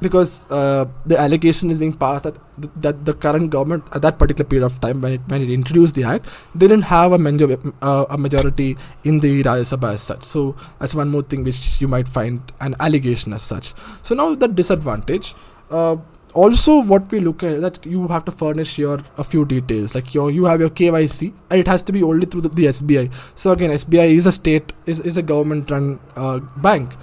because 0.00 0.46
uh, 0.50 0.86
the 1.04 1.18
allegation 1.18 1.70
is 1.70 1.78
being 1.78 1.92
passed 1.92 2.24
that 2.24 2.36
that 2.80 3.04
the 3.04 3.14
current 3.14 3.50
government 3.50 3.84
at 3.92 4.02
that 4.02 4.18
particular 4.18 4.48
period 4.48 4.64
of 4.64 4.80
time 4.80 5.00
when 5.00 5.12
it 5.12 5.20
when 5.28 5.42
it 5.42 5.50
introduced 5.50 5.94
the 5.94 6.04
act 6.04 6.26
they 6.54 6.66
didn't 6.66 6.84
have 6.84 7.12
a, 7.12 7.18
major, 7.18 7.58
uh, 7.82 8.04
a 8.10 8.16
majority 8.16 8.76
in 9.04 9.20
the 9.20 9.42
Rajya 9.42 9.76
Sabha 9.76 9.92
as 9.94 10.02
such. 10.02 10.24
So 10.24 10.56
that's 10.78 10.94
one 10.94 11.10
more 11.10 11.22
thing 11.22 11.44
which 11.44 11.80
you 11.80 11.88
might 11.88 12.08
find 12.08 12.40
an 12.60 12.76
allegation 12.80 13.32
as 13.32 13.42
such. 13.42 13.74
So 14.02 14.14
now 14.14 14.34
the 14.34 14.48
disadvantage 14.48 15.34
uh, 15.70 15.96
also 16.34 16.80
what 16.80 17.10
we 17.10 17.20
look 17.20 17.42
at 17.42 17.60
that 17.60 17.84
you 17.86 18.06
have 18.08 18.24
to 18.24 18.32
furnish 18.32 18.78
your 18.78 19.00
a 19.16 19.24
few 19.24 19.44
details 19.44 19.94
like 19.94 20.12
your 20.14 20.30
you 20.30 20.44
have 20.44 20.60
your 20.60 20.70
KYC 20.70 21.32
and 21.50 21.60
it 21.60 21.66
has 21.66 21.82
to 21.84 21.92
be 21.92 22.02
only 22.02 22.26
through 22.26 22.42
the, 22.42 22.50
the 22.50 22.66
SBI 22.66 23.12
so 23.34 23.52
again 23.52 23.70
SBI 23.70 24.10
is 24.16 24.26
a 24.26 24.32
state 24.32 24.72
is, 24.84 25.00
is 25.00 25.16
a 25.16 25.22
government 25.22 25.70
run 25.70 25.98
uh, 26.14 26.38
bank. 26.38 26.94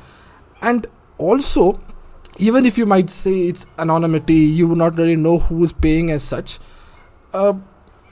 And 0.62 0.88
also 1.18 1.80
even 2.38 2.66
if 2.66 2.78
you 2.78 2.86
might 2.86 3.10
say 3.10 3.34
it's 3.48 3.66
anonymity 3.78 4.36
you 4.60 4.68
would 4.68 4.78
not 4.78 4.98
really 4.98 5.16
know 5.16 5.38
who 5.40 5.64
is 5.64 5.72
paying 5.72 6.12
as 6.12 6.24
such. 6.24 6.60
Uh, 7.34 7.54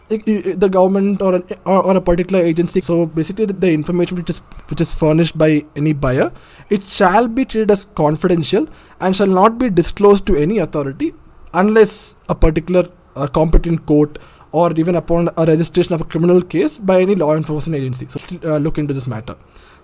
i- 0.09 0.23
i- 0.27 0.53
the 0.63 0.67
government 0.69 1.21
or, 1.21 1.35
an, 1.35 1.43
or 1.65 1.77
or 1.89 1.95
a 1.97 2.01
particular 2.01 2.43
agency 2.43 2.81
so 2.81 3.05
basically 3.05 3.45
the, 3.45 3.53
the 3.53 3.71
information 3.71 4.17
which 4.17 4.29
is 4.33 4.39
which 4.71 4.81
is 4.85 4.93
furnished 5.01 5.37
by 5.37 5.63
any 5.81 5.93
buyer 6.05 6.31
it 6.77 6.83
shall 6.83 7.27
be 7.27 7.45
treated 7.45 7.71
as 7.75 7.85
confidential 8.01 8.67
and 8.99 9.15
shall 9.15 9.27
not 9.39 9.57
be 9.61 9.69
disclosed 9.69 10.25
to 10.31 10.35
any 10.45 10.57
authority 10.65 11.13
unless 11.53 12.15
a 12.29 12.35
particular 12.35 12.83
uh, 13.15 13.27
competent 13.27 13.85
court 13.85 14.19
or 14.51 14.73
even 14.73 14.95
upon 14.95 15.29
a 15.37 15.45
registration 15.45 15.93
of 15.93 16.01
a 16.01 16.03
criminal 16.13 16.41
case 16.41 16.77
by 16.77 16.99
any 17.01 17.15
law 17.15 17.33
enforcement 17.35 17.79
agency. 17.81 18.05
So 18.09 18.19
uh, 18.43 18.57
look 18.57 18.77
into 18.77 18.93
this 18.93 19.07
matter 19.07 19.35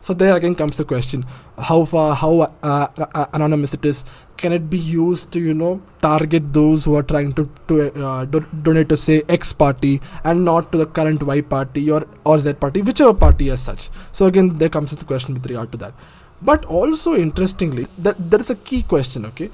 so 0.02 0.14
there 0.14 0.36
again 0.36 0.56
comes 0.56 0.78
the 0.78 0.86
question 0.86 1.26
how 1.58 1.84
far 1.84 2.16
how 2.16 2.32
uh, 2.64 2.88
uh, 2.98 3.26
anonymous 3.34 3.74
it 3.74 3.86
is. 3.86 4.04
Can 4.38 4.54
it 4.54 4.70
be 4.70 4.78
used 4.78 5.32
to 5.32 5.40
you 5.40 5.54
know 5.54 5.82
target 6.02 6.54
those 6.54 6.86
who 6.86 6.96
are 6.96 7.04
trying 7.04 7.34
to 7.34 7.50
to 7.68 8.06
uh, 8.06 8.26
do- 8.26 8.46
donate 8.62 8.90
to 8.90 8.98
say 8.98 9.24
x 9.28 9.52
party 9.52 10.00
and 10.24 10.46
not 10.46 10.72
to 10.72 10.78
the 10.78 10.86
current 10.86 11.24
y 11.24 11.42
party 11.42 11.90
or 11.90 12.06
or 12.24 12.38
z 12.40 12.54
party 12.54 12.82
whichever 12.82 13.14
party 13.14 13.50
as 13.50 13.62
such? 13.62 13.90
So 14.12 14.28
again 14.28 14.58
there 14.60 14.70
comes 14.70 14.92
the 14.92 15.06
question 15.06 15.34
with 15.34 15.46
regard 15.48 15.72
to 15.72 15.78
that. 15.78 15.94
But 16.42 16.66
also 16.66 17.16
interestingly 17.16 17.88
that 17.98 18.30
there 18.30 18.40
is 18.40 18.52
a 18.52 18.56
key 18.56 18.84
question 18.84 19.26
okay? 19.26 19.50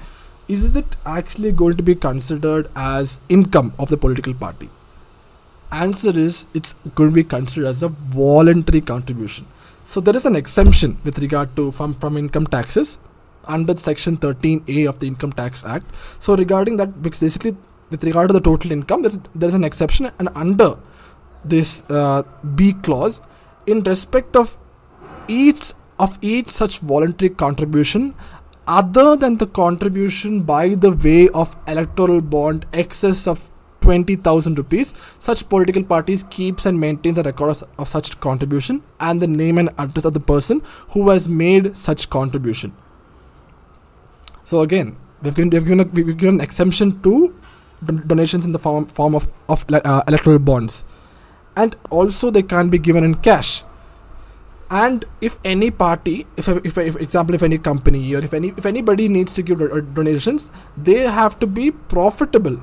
Is 0.46 0.76
it 0.76 0.96
actually 1.06 1.52
going 1.52 1.78
to 1.78 1.82
be 1.82 1.94
considered 1.94 2.70
as 2.76 3.18
income 3.30 3.72
of 3.78 3.88
the 3.88 3.96
political 3.96 4.34
party? 4.34 4.68
Answer 5.72 6.16
is 6.16 6.46
it's 6.52 6.74
going 6.94 7.10
to 7.10 7.14
be 7.14 7.24
considered 7.24 7.66
as 7.66 7.82
a 7.82 7.88
voluntary 7.88 8.82
contribution 8.82 9.46
so 9.84 10.00
there 10.00 10.16
is 10.16 10.26
an 10.26 10.34
exemption 10.34 10.98
with 11.04 11.18
regard 11.18 11.54
to 11.56 11.70
from 11.72 11.94
from 11.94 12.16
income 12.16 12.46
taxes 12.46 12.98
under 13.46 13.76
section 13.76 14.16
13a 14.16 14.88
of 14.88 14.98
the 14.98 15.06
income 15.06 15.32
tax 15.32 15.64
act. 15.64 15.86
So 16.18 16.36
regarding 16.36 16.76
that 16.78 17.02
because 17.02 17.20
basically 17.20 17.56
with 17.90 18.04
regard 18.04 18.28
to 18.28 18.32
the 18.32 18.40
total 18.40 18.72
income 18.72 19.02
there's, 19.02 19.18
there's 19.34 19.54
an 19.54 19.64
exception 19.64 20.10
and 20.18 20.28
under 20.34 20.78
this 21.44 21.82
uh, 21.90 22.22
b 22.54 22.72
clause 22.72 23.20
in 23.66 23.82
respect 23.82 24.34
of 24.36 24.56
each 25.28 25.72
of 25.98 26.18
each 26.22 26.48
such 26.48 26.78
voluntary 26.78 27.28
contribution 27.28 28.14
other 28.66 29.16
than 29.16 29.36
the 29.36 29.46
contribution 29.46 30.42
by 30.42 30.68
the 30.68 30.90
way 30.90 31.28
of 31.28 31.54
electoral 31.68 32.20
bond 32.20 32.64
excess 32.72 33.26
of 33.26 33.50
20000 33.84 34.58
rupees. 34.58 34.94
Such 35.18 35.48
political 35.48 35.84
parties 35.84 36.24
keeps 36.24 36.66
and 36.66 36.80
maintains 36.80 37.16
the 37.16 37.22
record 37.22 37.62
of, 37.78 37.88
such 37.88 38.18
contribution 38.20 38.82
and 38.98 39.20
the 39.20 39.26
name 39.26 39.58
and 39.58 39.70
address 39.78 40.04
of 40.04 40.14
the 40.14 40.20
person 40.20 40.62
who 40.90 41.08
has 41.10 41.28
made 41.28 41.76
such 41.76 42.08
contribution. 42.10 42.74
So 44.44 44.60
again 44.60 44.96
we've 45.22 45.34
given, 45.34 45.50
we've 45.50 45.64
given, 45.64 45.80
a, 45.80 45.84
we've 45.84 46.16
given 46.16 46.34
an 46.36 46.40
exemption 46.40 47.00
to 47.02 47.34
donations 48.06 48.44
in 48.44 48.52
the 48.52 48.58
form, 48.58 48.86
form 48.86 49.14
of, 49.14 49.32
of 49.48 49.64
uh, 49.72 50.02
electoral 50.08 50.38
bonds. 50.38 50.84
And 51.56 51.76
also 51.90 52.30
they 52.30 52.42
can't 52.42 52.70
be 52.70 52.78
given 52.78 53.04
in 53.04 53.16
cash. 53.16 53.62
And 54.70 55.04
if 55.20 55.38
any 55.44 55.70
party 55.70 56.26
if, 56.36 56.48
if, 56.48 56.78
if 56.78 56.96
example 56.96 57.34
if 57.34 57.42
any 57.42 57.58
company 57.58 58.14
or 58.14 58.24
if 58.24 58.32
any 58.34 58.48
if 58.56 58.66
anybody 58.66 59.08
needs 59.08 59.32
to 59.34 59.42
give 59.42 59.60
uh, 59.60 59.80
donations 59.80 60.50
they 60.76 61.00
have 61.00 61.38
to 61.40 61.46
be 61.46 61.70
profitable 61.70 62.60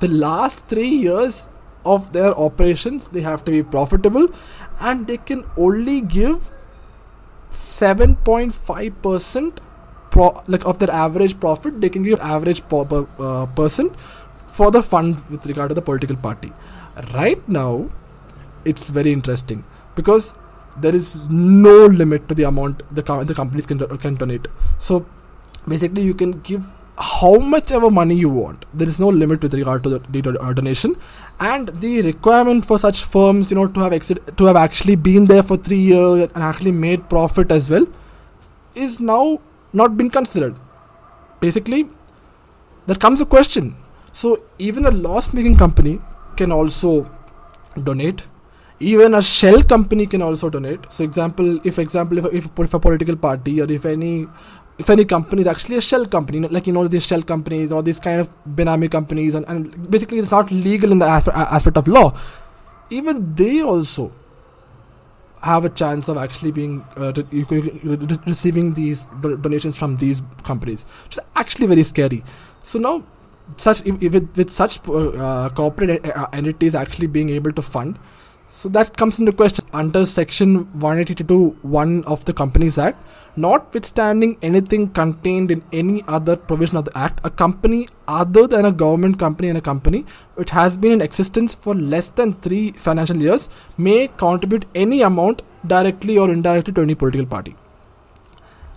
the 0.00 0.08
last 0.08 0.58
3 0.74 0.88
years 0.88 1.48
of 1.84 2.12
their 2.12 2.32
operations 2.46 3.08
they 3.08 3.20
have 3.20 3.44
to 3.44 3.50
be 3.50 3.62
profitable 3.62 4.28
and 4.80 5.06
they 5.06 5.18
can 5.30 5.44
only 5.56 6.00
give 6.00 6.50
7.5% 7.50 9.58
pro- 10.10 10.42
like 10.46 10.64
of 10.64 10.78
their 10.78 10.90
average 10.90 11.38
profit 11.40 11.80
they 11.80 11.88
can 11.88 12.02
give 12.02 12.20
average 12.20 12.62
po- 12.68 13.08
uh, 13.18 13.46
person 13.60 13.90
for 14.46 14.70
the 14.70 14.82
fund 14.82 15.22
with 15.30 15.46
regard 15.46 15.70
to 15.70 15.74
the 15.74 15.82
political 15.82 16.16
party. 16.16 16.52
Right 17.14 17.46
now 17.48 17.88
it's 18.64 18.88
very 18.88 19.12
interesting 19.12 19.64
because 19.94 20.34
there 20.76 20.94
is 20.94 21.28
no 21.30 21.86
limit 21.86 22.28
to 22.28 22.34
the 22.34 22.44
amount 22.44 22.82
the, 22.94 23.02
the 23.02 23.34
companies 23.34 23.66
can, 23.66 23.78
do- 23.78 23.86
can 23.98 24.14
donate. 24.14 24.48
So 24.78 25.06
basically 25.66 26.02
you 26.02 26.14
can 26.14 26.40
give 26.40 26.66
how 27.00 27.36
much 27.36 27.70
ever 27.72 27.90
money 27.90 28.14
you 28.14 28.28
want 28.28 28.64
there 28.74 28.88
is 28.88 29.00
no 29.00 29.08
limit 29.08 29.42
with 29.42 29.54
regard 29.54 29.82
to 29.82 29.88
the, 29.88 29.98
do- 29.98 30.38
uh, 30.38 30.52
donation. 30.52 30.96
And 31.38 31.68
the 31.68 32.02
requirement 32.02 32.66
for 32.66 32.78
such 32.78 33.04
firms 33.04 33.50
you 33.50 33.56
know 33.56 33.66
to 33.66 33.80
have 33.80 33.92
exit 33.92 34.36
to 34.36 34.44
have 34.44 34.56
actually 34.56 34.96
been 34.96 35.24
there 35.24 35.42
for 35.42 35.56
3 35.56 35.76
years 35.76 36.28
and 36.34 36.44
actually 36.44 36.72
made 36.72 37.08
profit 37.08 37.50
as 37.50 37.70
well 37.70 37.86
is 38.74 39.00
now 39.00 39.40
not 39.72 39.96
been 39.96 40.10
considered. 40.10 40.56
Basically 41.40 41.88
there 42.86 42.96
comes 42.96 43.20
a 43.20 43.26
question. 43.26 43.76
So 44.12 44.42
even 44.58 44.84
a 44.84 44.90
loss 44.90 45.32
making 45.32 45.56
company 45.56 46.00
can 46.36 46.52
also 46.52 47.08
donate. 47.82 48.22
Even 48.80 49.14
a 49.14 49.22
shell 49.22 49.62
company 49.62 50.06
can 50.06 50.22
also 50.22 50.50
donate. 50.50 50.80
So 50.90 51.04
example 51.04 51.60
if 51.64 51.78
example 51.78 52.18
if, 52.18 52.24
if, 52.32 52.58
if 52.58 52.74
a 52.74 52.80
political 52.80 53.16
party 53.16 53.60
or 53.60 53.70
if 53.70 53.84
any 53.86 54.26
if 54.80 54.90
any 54.94 55.04
company 55.04 55.42
is 55.42 55.48
actually 55.52 55.76
a 55.76 55.80
shell 55.86 56.04
company 56.14 56.40
like 56.56 56.66
you 56.66 56.72
know 56.76 56.86
these 56.94 57.06
shell 57.06 57.22
companies 57.30 57.72
or 57.78 57.82
these 57.88 58.00
kind 58.06 58.20
of 58.20 58.28
benami 58.60 58.90
companies 58.90 59.34
and, 59.34 59.46
and 59.48 59.90
basically 59.90 60.18
it's 60.18 60.30
not 60.30 60.50
legal 60.50 60.92
in 60.92 60.98
the 60.98 61.06
aspe- 61.06 61.34
aspect 61.58 61.76
of 61.76 61.86
law. 61.86 62.06
Even 62.98 63.34
they 63.34 63.60
also 63.62 64.10
have 65.42 65.64
a 65.64 65.70
chance 65.70 66.08
of 66.08 66.16
actually 66.16 66.50
being 66.50 66.84
uh, 66.96 67.12
re- 67.16 67.44
re- 67.50 67.80
re- 67.82 68.18
receiving 68.26 68.72
these 68.74 69.06
do- 69.22 69.36
donations 69.36 69.76
from 69.76 69.96
these 69.96 70.22
companies 70.44 70.84
is 71.10 71.20
actually 71.36 71.66
very 71.66 71.82
scary. 71.82 72.22
So 72.62 72.78
now 72.78 73.04
such 73.56 73.84
with, 73.84 74.36
with 74.36 74.50
such 74.50 74.80
uh, 74.88 74.92
uh, 74.92 75.48
corporate 75.50 76.04
uh, 76.06 76.26
entities 76.32 76.74
actually 76.74 77.06
being 77.06 77.30
able 77.30 77.52
to 77.52 77.62
fund 77.62 77.98
so 78.50 78.68
that 78.68 78.96
comes 78.96 79.18
into 79.18 79.32
question. 79.32 79.64
Under 79.72 80.04
section 80.04 80.64
182.1 80.66 82.04
of 82.04 82.24
the 82.24 82.32
companies 82.32 82.78
act 82.78 82.98
notwithstanding 83.36 84.36
anything 84.42 84.88
contained 84.90 85.52
in 85.52 85.62
any 85.72 86.02
other 86.08 86.34
provision 86.36 86.76
of 86.76 86.84
the 86.84 86.98
act 86.98 87.20
a 87.22 87.30
company 87.30 87.86
other 88.08 88.46
than 88.48 88.64
a 88.64 88.72
government 88.72 89.18
company 89.20 89.48
and 89.48 89.56
a 89.56 89.60
company 89.60 90.04
which 90.34 90.50
has 90.50 90.76
been 90.76 90.92
in 90.92 91.00
existence 91.00 91.54
for 91.54 91.74
less 91.74 92.10
than 92.10 92.34
3 92.34 92.72
financial 92.72 93.16
years 93.16 93.48
may 93.78 94.08
contribute 94.24 94.66
any 94.74 95.00
amount 95.02 95.42
directly 95.64 96.18
or 96.18 96.28
indirectly 96.30 96.72
to 96.74 96.82
any 96.82 96.96
political 96.96 97.26
party. 97.26 97.54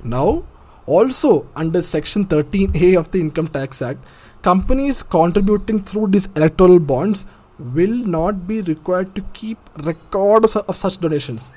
Now 0.03 0.43
also 0.85 1.47
under 1.55 1.81
section 1.81 2.25
13a 2.25 2.97
of 2.99 3.09
the 3.11 3.19
income 3.19 3.47
tax 3.47 3.81
act 3.81 4.05
companies 4.43 5.01
contributing 5.01 5.81
through 5.81 6.07
these 6.07 6.27
electoral 6.35 6.77
bonds 6.77 7.25
will 7.59 7.95
not 8.15 8.47
be 8.47 8.61
required 8.61 9.13
to 9.15 9.21
keep 9.33 9.57
records 9.83 10.55
of 10.55 10.75
such 10.75 10.99
donations. 10.99 11.51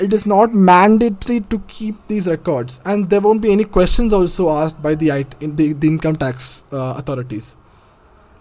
It 0.00 0.12
is 0.12 0.26
not 0.26 0.52
mandatory 0.52 1.40
to 1.40 1.60
keep 1.68 1.94
these 2.08 2.26
records 2.26 2.80
and 2.84 3.10
there 3.10 3.20
won't 3.20 3.40
be 3.40 3.52
any 3.52 3.64
questions 3.64 4.12
also 4.12 4.50
asked 4.50 4.82
by 4.82 4.94
the 4.94 5.24
the, 5.38 5.72
the 5.72 5.86
income 5.86 6.16
tax 6.16 6.64
uh, 6.72 6.94
authorities. 6.96 7.56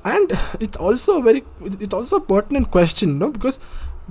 And 0.04 0.32
it's 0.60 0.78
also 0.78 1.20
a 1.20 1.22
very 1.22 1.44
it's 1.62 1.94
also 1.94 2.18
a 2.18 2.22
pertinent 2.22 2.72
question 2.72 3.20
no 3.20 3.30
because 3.30 3.60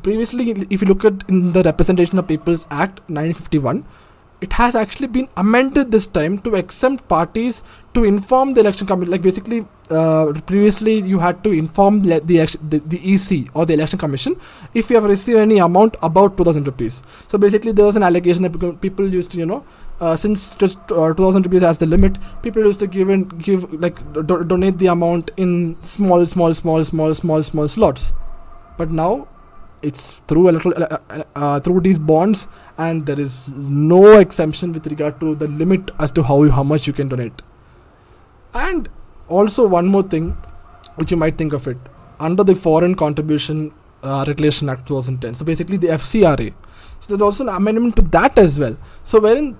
previously 0.02 0.50
if 0.70 0.80
you 0.80 0.88
look 0.88 1.04
at 1.04 1.28
in 1.28 1.52
the 1.52 1.62
representation 1.62 2.18
of 2.18 2.28
people's 2.28 2.66
act 2.70 3.00
1951 3.10 3.84
it 4.42 4.52
has 4.54 4.74
actually 4.74 5.06
been 5.16 5.28
amended 5.36 5.90
this 5.92 6.06
time 6.06 6.38
to 6.46 6.54
exempt 6.56 7.06
parties 7.08 7.62
to 7.94 8.04
inform 8.04 8.54
the 8.54 8.60
election 8.60 8.86
commission. 8.86 9.12
Like 9.12 9.22
basically, 9.22 9.64
uh, 9.90 10.32
previously 10.46 10.94
you 11.12 11.18
had 11.20 11.42
to 11.44 11.52
inform 11.52 12.00
the 12.02 12.18
the, 12.72 12.78
the 12.94 13.00
EC 13.14 13.48
or 13.54 13.66
the 13.66 13.74
election 13.74 13.98
commission 13.98 14.36
if 14.74 14.90
you 14.90 14.96
have 14.96 15.04
received 15.04 15.38
any 15.38 15.58
amount 15.58 15.96
about 16.02 16.36
2000 16.36 16.66
rupees. 16.66 17.02
So 17.28 17.38
basically, 17.38 17.72
there 17.72 17.84
was 17.84 17.96
an 17.96 18.02
allegation 18.02 18.42
that 18.42 18.52
people- 18.58 18.74
people 18.86 19.08
used 19.20 19.32
to, 19.32 19.38
you 19.38 19.46
know, 19.46 19.64
uh, 20.00 20.16
since 20.16 20.54
just 20.56 20.78
uh, 20.90 21.14
2000 21.14 21.46
rupees 21.46 21.62
as 21.62 21.78
the 21.78 21.86
limit, 21.86 22.18
people 22.42 22.64
used 22.70 22.80
to 22.80 22.86
give 22.86 23.08
and 23.08 23.38
give 23.50 23.68
like 23.86 24.00
do- 24.12 24.42
donate 24.54 24.78
the 24.78 24.88
amount 24.88 25.30
in 25.36 25.76
small, 25.82 26.26
small, 26.26 26.52
small, 26.62 26.82
small, 26.84 27.14
small, 27.14 27.42
small 27.42 27.68
slots. 27.68 28.12
But 28.78 28.90
now 28.90 29.28
it's 29.82 30.20
through 30.28 30.50
little 30.50 30.72
uh, 30.76 30.98
uh, 31.10 31.24
uh, 31.34 31.60
through 31.60 31.80
these 31.80 31.98
bonds, 31.98 32.48
and 32.78 33.06
there 33.06 33.20
is 33.20 33.48
no 33.48 34.18
exemption 34.18 34.72
with 34.72 34.86
regard 34.86 35.20
to 35.20 35.34
the 35.34 35.48
limit 35.48 35.90
as 35.98 36.12
to 36.12 36.22
how 36.22 36.42
you, 36.42 36.50
how 36.50 36.62
much 36.62 36.86
you 36.86 36.92
can 36.92 37.08
donate. 37.08 37.42
And 38.54 38.88
also 39.28 39.66
one 39.66 39.86
more 39.86 40.02
thing, 40.02 40.30
which 40.96 41.10
you 41.10 41.16
might 41.16 41.38
think 41.38 41.52
of 41.52 41.66
it 41.66 41.78
under 42.20 42.44
the 42.44 42.54
Foreign 42.54 42.94
Contribution 42.94 43.72
uh, 44.02 44.24
Regulation 44.26 44.68
Act 44.68 44.86
2010. 44.88 45.34
So 45.34 45.44
basically 45.44 45.76
the 45.76 45.88
FCRA. 45.88 46.52
So 47.00 47.08
there's 47.08 47.22
also 47.22 47.44
an 47.48 47.54
amendment 47.54 47.96
to 47.96 48.02
that 48.02 48.38
as 48.38 48.58
well. 48.58 48.76
So 49.02 49.20
wherein 49.20 49.56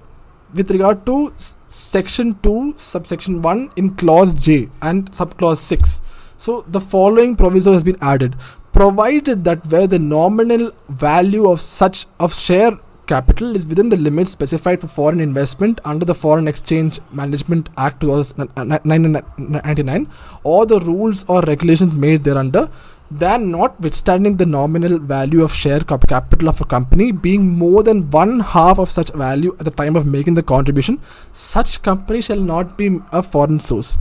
with 0.55 0.71
regard 0.71 1.05
to 1.07 1.35
section 1.67 2.39
2 2.43 2.75
subsection 2.77 3.41
1 3.41 3.73
in 3.77 3.95
clause 3.97 4.35
J 4.35 4.69
and 4.83 5.11
subclause 5.11 5.57
6. 5.57 6.03
So 6.37 6.65
the 6.69 6.81
following 6.81 7.37
proviso 7.37 7.73
has 7.73 7.85
been 7.85 7.97
added 8.01 8.37
provided 8.73 9.45
that 9.45 9.67
where 9.67 9.87
the 9.87 9.99
nominal 9.99 10.73
value 10.89 11.51
of 11.51 11.61
such 11.61 12.07
of 12.19 12.35
share 12.35 12.79
capital 13.07 13.55
is 13.57 13.67
within 13.67 13.91
the 13.91 13.97
limits 13.97 14.33
specified 14.33 14.81
for 14.81 14.87
foreign 14.87 15.21
investment 15.21 15.81
under 15.85 16.05
the 16.05 16.15
Foreign 16.15 16.49
Exchange 16.49 17.01
Management 17.11 17.69
Act 17.77 18.05
1999 18.05 20.09
or 20.45 20.67
the 20.67 20.81
rules 20.81 21.25
or 21.29 21.43
regulations 21.43 21.95
made 21.95 22.25
thereunder 22.25 22.71
than 23.11 23.51
notwithstanding 23.51 24.37
the 24.37 24.47
nominal 24.47 24.99
value 24.99 25.43
of 25.43 25.53
share 25.53 25.81
capital 25.81 26.49
of 26.49 26.61
a 26.61 26.65
company 26.65 27.13
being 27.13 27.59
more 27.59 27.83
than 27.83 28.11
one 28.11 28.41
half 28.41 28.79
of 28.79 28.91
such 28.91 29.13
value 29.13 29.55
at 29.59 29.67
the 29.67 29.71
time 29.71 29.97
of 29.97 30.07
making 30.07 30.35
the 30.35 30.43
contribution, 30.43 30.99
such 31.33 31.83
company 31.83 32.23
shall 32.23 32.41
not 32.41 32.79
be 32.79 33.01
a 33.13 33.23
foreign 33.23 33.61
source. 33.61 33.99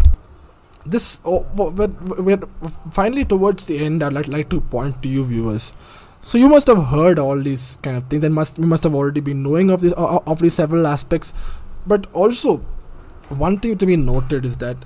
This, 0.85 1.19
oh, 1.25 1.45
w- 1.55 1.71
we're, 1.71 2.39
finally 2.91 3.23
towards 3.23 3.67
the 3.67 3.79
end. 3.79 4.03
I'd 4.03 4.27
like, 4.27 4.50
to 4.50 4.61
point 4.61 5.03
to 5.03 5.09
you 5.09 5.23
viewers. 5.23 5.73
So 6.21 6.38
you 6.38 6.50
must 6.50 6.67
have 6.67 6.85
heard 6.88 7.19
all 7.19 7.39
these 7.39 7.77
kind 7.81 7.97
of 7.97 8.07
things, 8.07 8.23
and 8.23 8.33
must 8.35 8.57
you 8.57 8.67
must 8.67 8.83
have 8.83 8.93
already 8.95 9.21
been 9.21 9.41
knowing 9.43 9.71
of 9.71 9.81
this 9.81 9.93
of 9.93 10.39
these 10.39 10.53
several 10.53 10.85
aspects. 10.85 11.33
But 11.85 12.05
also, 12.13 12.57
one 13.29 13.59
thing 13.59 13.77
to 13.77 13.85
be 13.85 13.95
noted 13.95 14.45
is 14.45 14.57
that 14.57 14.77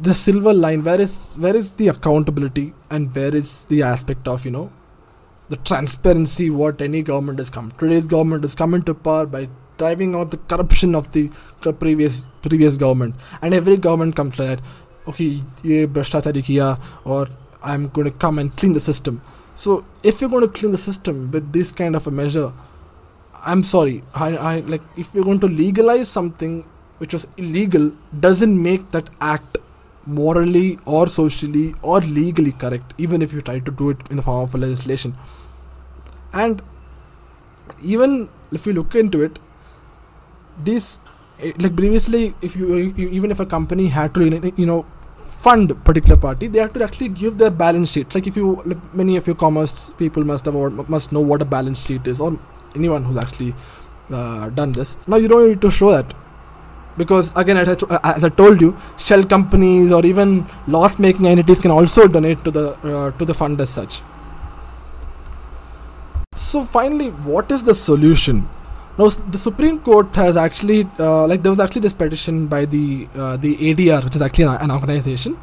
the 0.00 0.14
silver 0.14 0.54
line 0.54 0.82
where 0.84 1.00
is 1.00 1.34
where 1.34 1.56
is 1.56 1.74
the 1.74 1.88
accountability 1.88 2.72
and 2.90 3.14
where 3.14 3.34
is 3.34 3.64
the 3.66 3.82
aspect 3.82 4.28
of 4.28 4.44
you 4.44 4.50
know 4.50 4.70
the 5.48 5.56
transparency 5.56 6.50
what 6.50 6.80
any 6.80 7.02
government 7.02 7.38
has 7.38 7.50
come 7.50 7.70
today's 7.82 8.06
government 8.06 8.44
has 8.44 8.54
come 8.54 8.74
into 8.74 8.94
power 8.94 9.26
by 9.26 9.48
driving 9.78 10.14
out 10.14 10.30
the 10.30 10.36
corruption 10.52 10.94
of 10.94 11.10
the 11.12 11.30
previous 11.78 12.26
previous 12.42 12.76
government. 12.76 13.14
And 13.42 13.54
every 13.54 13.76
government 13.76 14.16
comes 14.16 14.38
like 14.38 14.48
that 14.48 14.60
okay 15.08 15.42
ye 15.62 16.60
or 17.04 17.28
i'm 17.62 17.88
going 17.88 18.04
to 18.04 18.16
come 18.24 18.38
and 18.38 18.54
clean 18.56 18.72
the 18.72 18.80
system. 18.80 19.20
So 19.54 19.84
if 20.04 20.20
you're 20.20 20.30
going 20.30 20.46
to 20.46 20.52
clean 20.60 20.72
the 20.72 20.78
system 20.78 21.30
with 21.30 21.52
this 21.52 21.72
kind 21.72 21.96
of 21.96 22.06
a 22.06 22.10
measure 22.10 22.52
i'm 23.44 23.62
sorry. 23.62 24.02
I, 24.14 24.36
I 24.36 24.60
like 24.60 24.82
if 24.96 25.14
you're 25.14 25.24
going 25.24 25.40
to 25.40 25.48
legalize 25.48 26.08
something 26.08 26.64
which 26.98 27.12
was 27.12 27.26
illegal 27.36 27.92
doesn't 28.20 28.62
make 28.62 28.90
that 28.90 29.08
act 29.20 29.56
morally 30.06 30.78
or 30.84 31.06
socially 31.06 31.74
or 31.82 32.00
legally 32.00 32.52
correct 32.52 32.94
even 32.98 33.22
if 33.22 33.32
you 33.32 33.42
try 33.42 33.58
to 33.58 33.70
do 33.70 33.90
it 33.90 33.98
in 34.10 34.16
the 34.16 34.22
form 34.22 34.42
of 34.42 34.54
a 34.54 34.58
legislation. 34.58 35.16
And 36.32 36.62
even 37.82 38.28
if 38.52 38.66
you 38.66 38.72
look 38.72 38.94
into 38.94 39.22
it 39.22 39.38
this 40.64 41.00
eh, 41.40 41.52
like 41.58 41.76
previously 41.76 42.34
if 42.42 42.56
you 42.56 42.74
e- 42.76 43.08
even 43.18 43.30
if 43.30 43.40
a 43.40 43.46
company 43.46 43.86
had 43.88 44.14
to 44.14 44.52
you 44.56 44.66
know 44.66 44.84
fund 45.28 45.72
particular 45.84 46.16
party 46.16 46.46
they 46.48 46.58
have 46.58 46.72
to 46.72 46.82
actually 46.82 47.08
give 47.08 47.38
their 47.38 47.50
balance 47.50 47.92
sheet. 47.92 48.14
Like 48.14 48.26
if 48.26 48.36
you 48.36 48.62
like 48.66 48.94
many 48.94 49.16
of 49.16 49.26
your 49.26 49.36
commerce 49.36 49.92
people 49.98 50.24
must 50.24 50.44
have 50.46 50.54
or 50.56 50.70
must 50.70 51.12
know 51.12 51.20
what 51.20 51.42
a 51.42 51.44
balance 51.44 51.84
sheet 51.86 52.06
is 52.06 52.20
or 52.20 52.38
anyone 52.74 53.04
who's 53.04 53.16
actually 53.18 53.54
uh, 54.12 54.48
done 54.50 54.72
this. 54.72 54.96
Now 55.06 55.16
you 55.16 55.28
don't 55.28 55.48
need 55.48 55.60
to 55.62 55.70
show 55.70 55.92
that. 55.92 56.14
Because 56.96 57.32
again 57.36 57.56
as 57.56 57.68
I, 57.68 57.74
to- 57.76 58.00
as 58.04 58.24
I 58.24 58.28
told 58.28 58.60
you 58.60 58.76
shell 58.98 59.22
companies 59.24 59.92
or 59.92 60.04
even 60.04 60.46
loss 60.66 60.98
making 60.98 61.26
entities 61.28 61.60
can 61.60 61.70
also 61.70 62.08
donate 62.08 62.42
to 62.44 62.50
the 62.50 62.70
uh, 62.82 63.10
to 63.12 63.24
the 63.24 63.34
fund 63.34 63.60
as 63.60 63.70
such. 63.70 64.02
So 66.34 66.64
finally 66.64 67.08
what 67.10 67.50
is 67.52 67.64
the 67.64 67.74
solution 67.74 68.48
now 68.98 69.08
the 69.08 69.38
supreme 69.38 69.78
court 69.80 70.14
has 70.16 70.36
actually 70.36 70.86
uh, 70.98 71.26
like 71.26 71.42
there 71.42 71.52
was 71.52 71.60
actually 71.60 71.82
this 71.82 71.92
petition 71.92 72.46
by 72.46 72.64
the 72.64 73.08
uh, 73.14 73.36
the 73.36 73.56
adr 73.56 74.02
which 74.04 74.16
is 74.16 74.22
actually 74.22 74.44
an, 74.44 74.56
an 74.66 74.70
organization. 74.70 75.38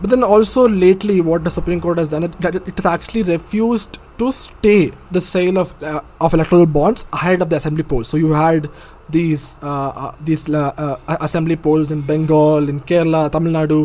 But 0.00 0.10
then 0.10 0.22
also 0.22 0.68
lately 0.68 1.20
what 1.20 1.42
the 1.42 1.50
supreme 1.50 1.80
court 1.80 1.98
has 1.98 2.08
done 2.08 2.22
it, 2.22 2.44
it 2.44 2.76
has 2.76 2.86
actually 2.86 3.24
refused 3.24 3.98
to 4.18 4.30
stay 4.32 4.92
the 5.10 5.20
sale 5.20 5.58
of 5.58 5.82
uh, 5.82 6.02
of 6.20 6.34
electoral 6.34 6.66
bonds 6.66 7.06
ahead 7.12 7.42
of 7.42 7.50
the 7.50 7.56
assembly 7.56 7.82
polls. 7.82 8.08
So 8.08 8.16
you 8.16 8.32
had 8.32 8.70
these 9.10 9.56
uh, 9.62 9.88
uh, 9.88 10.14
these 10.20 10.48
uh, 10.48 10.72
uh, 10.76 11.16
assembly 11.20 11.56
polls 11.56 11.90
in 11.90 12.02
bengal 12.02 12.68
in 12.68 12.80
kerala 12.90 13.22
tamil 13.34 13.52
nadu 13.58 13.78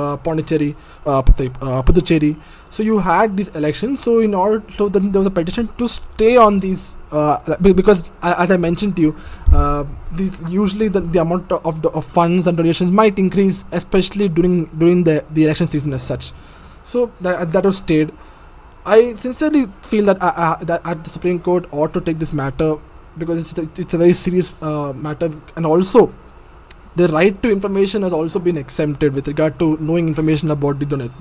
uh, 0.00 0.16
pondicherry 0.26 0.70
puducherry 1.88 2.32
so 2.76 2.82
you 2.82 2.98
had 2.98 3.36
these 3.36 3.48
elections 3.60 4.02
so 4.06 4.18
in 4.26 4.34
order 4.34 4.62
so 4.78 4.88
then 4.88 5.10
there 5.12 5.20
was 5.20 5.26
a 5.26 5.36
petition 5.38 5.68
to 5.78 5.88
stay 5.88 6.36
on 6.36 6.60
these 6.60 6.96
uh, 7.12 7.56
because 7.62 8.10
as 8.22 8.50
i 8.50 8.56
mentioned 8.56 8.96
to 8.96 9.02
you 9.02 9.16
uh, 9.52 9.84
usually 10.48 10.88
the, 10.88 11.00
the 11.00 11.18
amount 11.18 11.50
of, 11.52 11.84
of 11.86 12.04
funds 12.04 12.46
and 12.46 12.56
donations 12.56 12.90
might 12.90 13.18
increase 13.18 13.64
especially 13.72 14.28
during 14.28 14.66
during 14.82 15.04
the, 15.04 15.24
the 15.30 15.44
election 15.44 15.66
season 15.66 15.92
as 15.92 16.02
such. 16.02 16.32
So 16.82 17.12
that, 17.20 17.52
that 17.52 17.64
was 17.64 17.78
stayed. 17.78 18.12
I 18.84 19.14
sincerely 19.14 19.66
feel 19.82 20.04
that, 20.06 20.22
uh, 20.22 20.32
uh, 20.36 20.64
that 20.64 20.82
at 20.84 21.02
the 21.04 21.10
supreme 21.10 21.40
court 21.40 21.66
ought 21.72 21.92
to 21.94 22.00
take 22.00 22.18
this 22.18 22.32
matter 22.32 22.76
because 23.18 23.40
it's 23.40 23.78
it's 23.78 23.94
a 23.94 23.98
very 23.98 24.12
serious 24.12 24.62
uh, 24.62 24.92
matter. 24.92 25.30
And 25.56 25.66
also 25.66 26.14
the 26.96 27.08
right 27.08 27.40
to 27.42 27.50
information 27.50 28.02
has 28.02 28.12
also 28.12 28.38
been 28.38 28.56
exempted 28.56 29.12
with 29.12 29.28
regard 29.28 29.58
to 29.58 29.76
knowing 29.78 30.08
information 30.08 30.50
about 30.50 30.78
the 30.78 30.86
donors 30.86 31.12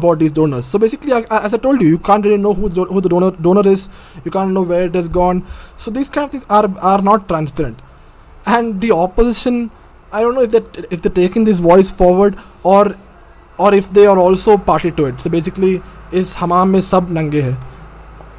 about 0.00 0.20
these 0.20 0.30
donors. 0.30 0.64
So 0.64 0.78
basically 0.78 1.12
as 1.12 1.54
i 1.54 1.58
told 1.58 1.82
you 1.82 1.88
you 1.88 1.98
can't 1.98 2.24
really 2.24 2.38
know 2.38 2.54
who 2.54 2.68
the, 2.68 2.84
who 2.84 3.00
the 3.00 3.08
donor 3.08 3.32
donor 3.32 3.66
is. 3.68 3.88
You 4.24 4.30
can't 4.30 4.52
know 4.52 4.62
where 4.62 4.84
it 4.84 4.94
has 4.94 5.08
gone. 5.08 5.44
So 5.76 5.90
these 5.90 6.08
kind 6.08 6.26
of 6.26 6.30
things 6.30 6.46
are 6.48 6.70
are 6.92 7.02
not 7.02 7.26
transparent. 7.28 7.82
And 8.46 8.80
the 8.80 8.92
opposition 8.92 9.70
i 10.12 10.20
don't 10.20 10.34
know 10.36 10.42
if 10.42 10.52
that 10.52 10.86
if 10.92 11.02
they're 11.02 11.18
taking 11.20 11.44
this 11.52 11.58
voice 11.58 11.90
forward 11.90 12.38
or 12.62 12.96
or 13.58 13.74
if 13.74 13.92
they 13.92 14.06
are 14.06 14.18
also 14.18 14.56
party 14.56 14.92
to 14.92 15.06
it. 15.06 15.20
So 15.20 15.30
basically 15.30 15.82
is 16.12 16.34
hamam 16.42 16.76
mein 16.78 16.90
sab 16.94 17.14
nange 17.20 17.40
hai. 17.50 17.56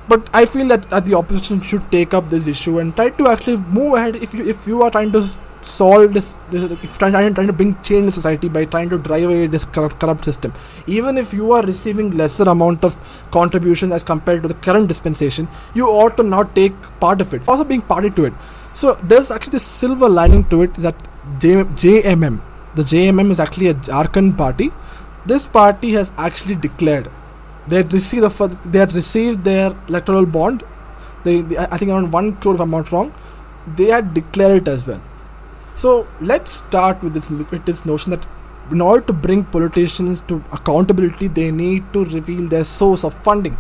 But 0.08 0.30
i 0.40 0.46
feel 0.46 0.70
that, 0.70 0.90
that 0.92 1.06
the 1.06 1.16
opposition 1.16 1.60
should 1.62 1.92
take 1.92 2.14
up 2.14 2.30
this 2.30 2.48
issue 2.48 2.80
and 2.80 2.96
try 2.96 3.10
to 3.10 3.28
actually 3.28 3.58
move 3.58 3.96
ahead 3.96 4.16
if 4.28 4.34
you 4.40 4.54
if 4.54 4.68
you 4.74 4.84
are 4.88 4.92
trying 4.92 5.12
to 5.18 5.28
solve 5.66 6.14
this, 6.14 6.38
this 6.52 6.72
trying, 6.98 7.34
trying 7.34 7.48
to 7.48 7.54
bring 7.54 7.74
change 7.82 8.06
in 8.06 8.12
society 8.12 8.48
by 8.48 8.66
trying 8.66 8.90
to 8.90 8.98
drive 8.98 9.24
away 9.24 9.48
this 9.48 9.66
corrupt, 9.66 10.00
corrupt 10.00 10.24
system. 10.24 10.54
Even 10.88 11.18
if 11.18 11.34
you 11.34 11.52
are 11.52 11.64
receiving 11.64 12.12
lesser 12.12 12.44
amount 12.44 12.84
of 12.84 13.00
contribution 13.32 13.92
as 13.92 14.04
compared 14.04 14.42
to 14.44 14.48
the 14.48 14.54
current 14.54 14.88
dispensation 14.88 15.48
you 15.74 15.88
ought 15.88 16.16
to 16.18 16.24
not 16.24 16.56
take 16.56 16.74
part 17.00 17.22
of 17.22 17.34
it. 17.34 17.42
Also 17.48 17.64
being 17.64 17.82
party 17.82 18.10
to 18.12 18.26
it. 18.26 18.34
So 18.74 18.94
there's 19.04 19.32
actually 19.32 19.52
this 19.52 19.64
silver 19.64 20.08
lining 20.08 20.46
to 20.46 20.62
it 20.64 20.74
that 20.76 20.96
J, 21.40 21.64
jmm 21.64 22.42
the 22.76 22.84
jmm 22.84 23.32
is 23.32 23.40
actually 23.40 23.68
a 23.68 23.74
jharkhand 23.74 24.38
party. 24.38 24.72
This 25.26 25.48
party 25.48 25.94
has 25.94 26.12
actually 26.18 26.56
declared 26.56 27.10
they 27.68 27.78
had 27.78 27.94
received 27.94 28.24
the 28.24 28.58
they 28.66 28.80
had 28.80 28.94
received 28.94 29.44
their 29.44 29.76
electoral 29.88 30.26
bond. 30.26 30.64
They, 31.24 31.42
they 31.42 31.58
i 31.58 31.78
think 31.78 31.92
around 31.92 32.12
1 32.12 32.36
crore 32.38 32.56
if 32.56 32.62
i'm 32.62 32.70
not 32.70 32.92
wrong. 32.92 33.14
They 33.76 33.86
had 33.86 34.14
declared 34.14 34.64
it 34.64 34.68
as 34.68 34.86
well 34.86 35.02
so 35.76 36.08
let's 36.22 36.52
start 36.52 37.04
with 37.04 37.14
this 37.14 37.30
with 37.30 37.66
this 37.66 37.86
notion 37.86 38.12
that 38.12 38.26
in 38.72 38.82
order 38.82 39.06
to 39.06 39.14
bring 39.14 39.44
politicians 39.44 40.22
to 40.22 40.44
accountability, 40.52 41.28
they 41.28 41.52
need 41.52 41.92
to 41.94 42.06
reveal 42.06 42.48
their 42.48 42.64
source 42.64 43.04
of 43.04 43.14
funding. 43.14 43.58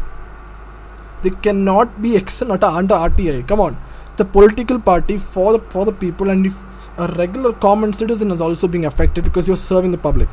They 1.24 1.30
cannot 1.30 2.02
be 2.02 2.16
external 2.16 2.64
under 2.64 2.96
RTI. 2.96 3.48
Come 3.48 3.60
on, 3.60 3.78
the 4.18 4.26
political 4.26 4.80
party 4.80 5.18
for 5.18 5.54
the 5.54 5.60
for 5.76 5.86
the 5.86 5.92
people, 5.92 6.30
and 6.30 6.46
if 6.46 6.90
a 6.98 7.08
regular 7.08 7.54
common 7.54 7.94
citizen 7.94 8.32
is 8.32 8.42
also 8.42 8.68
being 8.68 8.86
affected 8.86 9.24
because 9.24 9.48
you're 9.48 9.58
serving 9.58 9.92
the 9.92 9.98
public. 9.98 10.30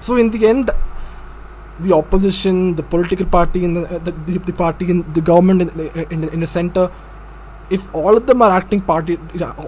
So 0.00 0.16
in 0.16 0.30
the 0.30 0.46
end, 0.46 0.70
the 1.80 1.94
opposition, 1.94 2.76
the 2.76 2.82
political 2.82 3.26
party, 3.26 3.64
in 3.64 3.74
the 3.74 4.00
the, 4.04 4.12
the, 4.12 4.38
the 4.38 4.52
party 4.52 4.90
in 4.90 5.10
the 5.12 5.20
government 5.20 5.62
in 5.62 6.06
in, 6.10 6.28
in 6.28 6.40
the 6.40 6.46
center 6.46 6.90
if 7.70 7.94
all 7.94 8.16
of 8.16 8.26
them 8.26 8.40
are 8.42 8.50
acting 8.50 8.80
party, 8.80 9.18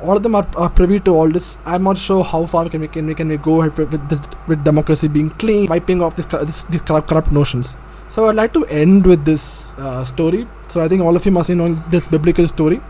all 0.02 0.16
of 0.16 0.22
them 0.22 0.34
are, 0.34 0.46
are 0.56 0.70
privy 0.70 1.00
to 1.00 1.10
all 1.10 1.28
this, 1.28 1.58
I'm 1.66 1.82
not 1.82 1.98
sure 1.98 2.24
how 2.24 2.46
far 2.46 2.68
can 2.68 2.80
we 2.80 2.88
can 2.88 3.06
we 3.06 3.14
can 3.14 3.28
we 3.28 3.36
go 3.36 3.56
with 3.58 3.78
with, 3.78 4.08
this, 4.08 4.20
with 4.46 4.64
democracy 4.64 5.08
being 5.08 5.30
clean, 5.30 5.66
wiping 5.68 6.02
off 6.02 6.16
this, 6.16 6.26
this 6.26 6.64
these 6.64 6.82
corrupt, 6.82 7.08
corrupt 7.08 7.32
notions. 7.32 7.76
So 8.08 8.28
I'd 8.28 8.36
like 8.36 8.52
to 8.54 8.64
end 8.66 9.06
with 9.06 9.24
this 9.24 9.74
uh, 9.78 10.04
story. 10.04 10.46
So 10.68 10.80
I 10.80 10.88
think 10.88 11.02
all 11.02 11.14
of 11.14 11.24
you 11.24 11.32
must 11.32 11.48
be 11.48 11.54
knowing 11.54 11.82
this 11.90 12.08
biblical 12.08 12.46
story. 12.46 12.80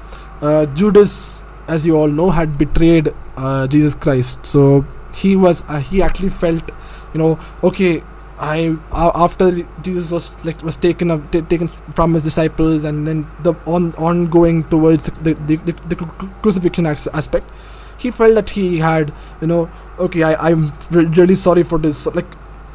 Uh, 0.41 0.67
Judas, 0.67 1.45
as 1.69 1.87
you 1.87 1.97
all 1.97 2.09
know, 2.09 2.31
had 2.31 2.57
betrayed 2.57 3.13
uh, 3.37 3.67
Jesus 3.67 3.95
Christ. 3.95 4.47
So 4.47 4.87
he 5.15 5.37
was 5.37 5.63
uh, 5.69 5.81
he 5.81 6.03
actually 6.03 6.31
felt, 6.31 6.71
you 7.13 7.19
know, 7.19 7.39
okay. 7.63 8.03
I 8.41 8.77
after 8.93 9.51
Jesus 9.83 10.11
was 10.11 10.33
like 10.45 10.63
was 10.63 10.77
taken 10.77 11.11
up, 11.11 11.31
ta- 11.31 11.43
taken 11.43 11.69
from 11.95 12.15
his 12.15 12.23
disciples, 12.23 12.85
and 12.85 13.07
then 13.07 13.27
the 13.41 13.55
on 13.67 13.93
ongoing 13.95 14.65
towards 14.65 15.11
the 15.23 15.35
the, 15.35 15.57
the, 15.57 15.73
the 15.89 15.97
cru- 15.97 16.31
crucifixion 16.43 16.87
as- 16.87 17.09
aspect, 17.13 17.51
he 17.99 18.11
felt 18.11 18.35
that 18.35 18.51
he 18.51 18.79
had 18.79 19.13
you 19.43 19.47
know 19.47 19.71
okay 19.99 20.23
I 20.23 20.51
I'm 20.51 20.73
really 20.91 21.35
sorry 21.35 21.63
for 21.63 21.79
this. 21.79 22.07
Like 22.07 22.27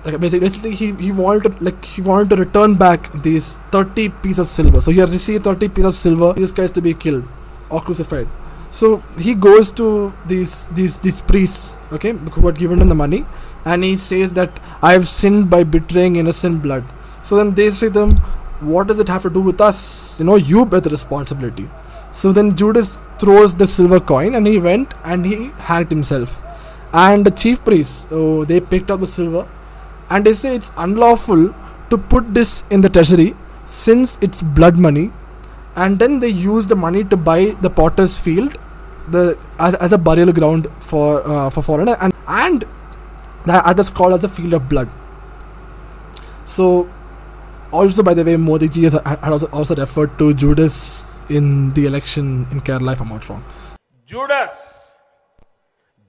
like 0.05 0.19
basically, 0.19 0.39
basically 0.47 0.75
he, 0.75 0.91
he 0.93 1.11
wanted 1.11 1.57
to 1.57 1.63
like 1.63 1.83
he 1.83 2.01
wanted 2.01 2.29
to 2.29 2.35
return 2.35 2.75
back 2.75 3.11
these 3.23 3.53
30 3.71 4.09
pieces 4.09 4.39
of 4.39 4.47
silver. 4.47 4.81
So 4.81 4.91
he 4.91 4.99
had 4.99 5.09
received 5.09 5.45
30 5.45 5.69
pieces 5.69 5.85
of 5.85 5.95
silver 5.95 6.33
this 6.33 6.51
guy 6.51 6.63
is 6.63 6.71
to 6.73 6.81
be 6.81 6.93
killed 6.93 7.27
or 7.71 7.81
crucified. 7.81 8.27
So 8.69 8.97
he 9.17 9.33
goes 9.33 9.71
to 9.73 10.13
these 10.27 10.67
these 10.67 10.99
these 10.99 11.21
priests 11.21 11.79
okay 11.91 12.11
who 12.11 12.45
had 12.45 12.59
given 12.59 12.81
him 12.81 12.89
the 12.89 12.95
money 12.95 13.25
and 13.65 13.83
he 13.83 13.95
says 13.95 14.33
that 14.33 14.59
i 14.81 14.93
have 14.93 15.07
sinned 15.07 15.49
by 15.49 15.63
betraying 15.63 16.15
innocent 16.15 16.61
blood. 16.61 16.83
So 17.23 17.37
then 17.37 17.55
they 17.55 17.69
say 17.71 17.89
to 17.89 18.01
him 18.01 18.17
what 18.73 18.87
does 18.87 18.99
it 18.99 19.09
have 19.09 19.23
to 19.23 19.29
do 19.29 19.41
with 19.41 19.59
us? 19.59 20.19
You 20.19 20.25
know 20.25 20.35
you 20.35 20.65
bear 20.65 20.79
the 20.79 20.89
responsibility. 20.89 21.69
So 22.11 22.31
then 22.31 22.55
judas 22.55 23.03
throws 23.19 23.55
the 23.55 23.67
silver 23.67 23.99
coin 23.99 24.35
and 24.35 24.47
he 24.47 24.57
went 24.59 24.93
and 25.03 25.25
he 25.25 25.51
hanged 25.69 25.89
himself. 25.89 26.41
And 26.93 27.25
the 27.25 27.31
chief 27.31 27.63
priests 27.65 28.07
so 28.09 28.45
they 28.45 28.59
picked 28.61 28.91
up 28.91 28.99
the 28.99 29.07
silver 29.07 29.47
and 30.09 30.25
they 30.25 30.33
say 30.33 30.55
it's 30.55 30.71
unlawful 30.77 31.53
to 31.89 31.97
put 31.97 32.33
this 32.33 32.63
in 32.69 32.81
the 32.81 32.89
treasury 32.89 33.35
since 33.65 34.17
it's 34.21 34.41
blood 34.41 34.77
money. 34.77 35.11
And 35.75 35.99
then 35.99 36.19
they 36.19 36.29
use 36.29 36.67
the 36.67 36.75
money 36.75 37.03
to 37.05 37.17
buy 37.17 37.57
the 37.61 37.69
potter's 37.69 38.17
field 38.17 38.57
the 39.09 39.37
as, 39.59 39.75
as 39.75 39.93
a 39.93 39.97
burial 39.97 40.31
ground 40.31 40.67
for 40.79 41.27
uh, 41.27 41.49
for 41.49 41.61
foreigner. 41.61 41.97
And 41.99 42.13
and 42.27 42.65
that 43.45 43.79
is 43.79 43.89
called 43.89 44.13
as 44.13 44.21
the 44.21 44.29
field 44.29 44.53
of 44.53 44.69
blood 44.69 44.89
so 46.45 46.87
also 47.71 48.03
by 48.03 48.13
the 48.13 48.23
way 48.23 48.37
modi 48.37 48.67
ji 48.69 48.83
has 48.83 48.93
had 48.93 49.31
also, 49.51 49.75
referred 49.75 50.17
to 50.17 50.33
judas 50.33 51.25
in 51.29 51.73
the 51.73 51.85
election 51.85 52.47
in 52.51 52.61
kerala 52.61 52.93
if 52.93 53.01
i'm 53.01 53.09
not 53.09 53.29
wrong 53.29 53.43
Judas, 54.15 54.51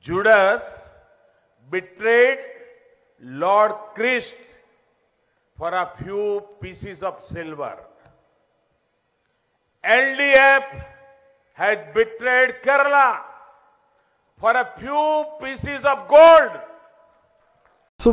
Judas 0.03 0.63
betrayed 1.71 2.39
Lord 3.21 3.73
Christ 3.95 4.35
for 5.57 5.71
a 5.71 5.91
few 6.03 6.43
pieces 6.61 7.03
of 7.03 7.17
silver. 7.33 7.79
LDF 9.83 10.85
has 11.55 11.79
betrayed 11.95 12.57
Kerala 12.63 13.21
for 14.39 14.51
a 14.53 14.69
few 14.79 15.25
pieces 15.43 15.85
of 15.85 16.07
gold. 16.07 16.53
So, 18.07 18.13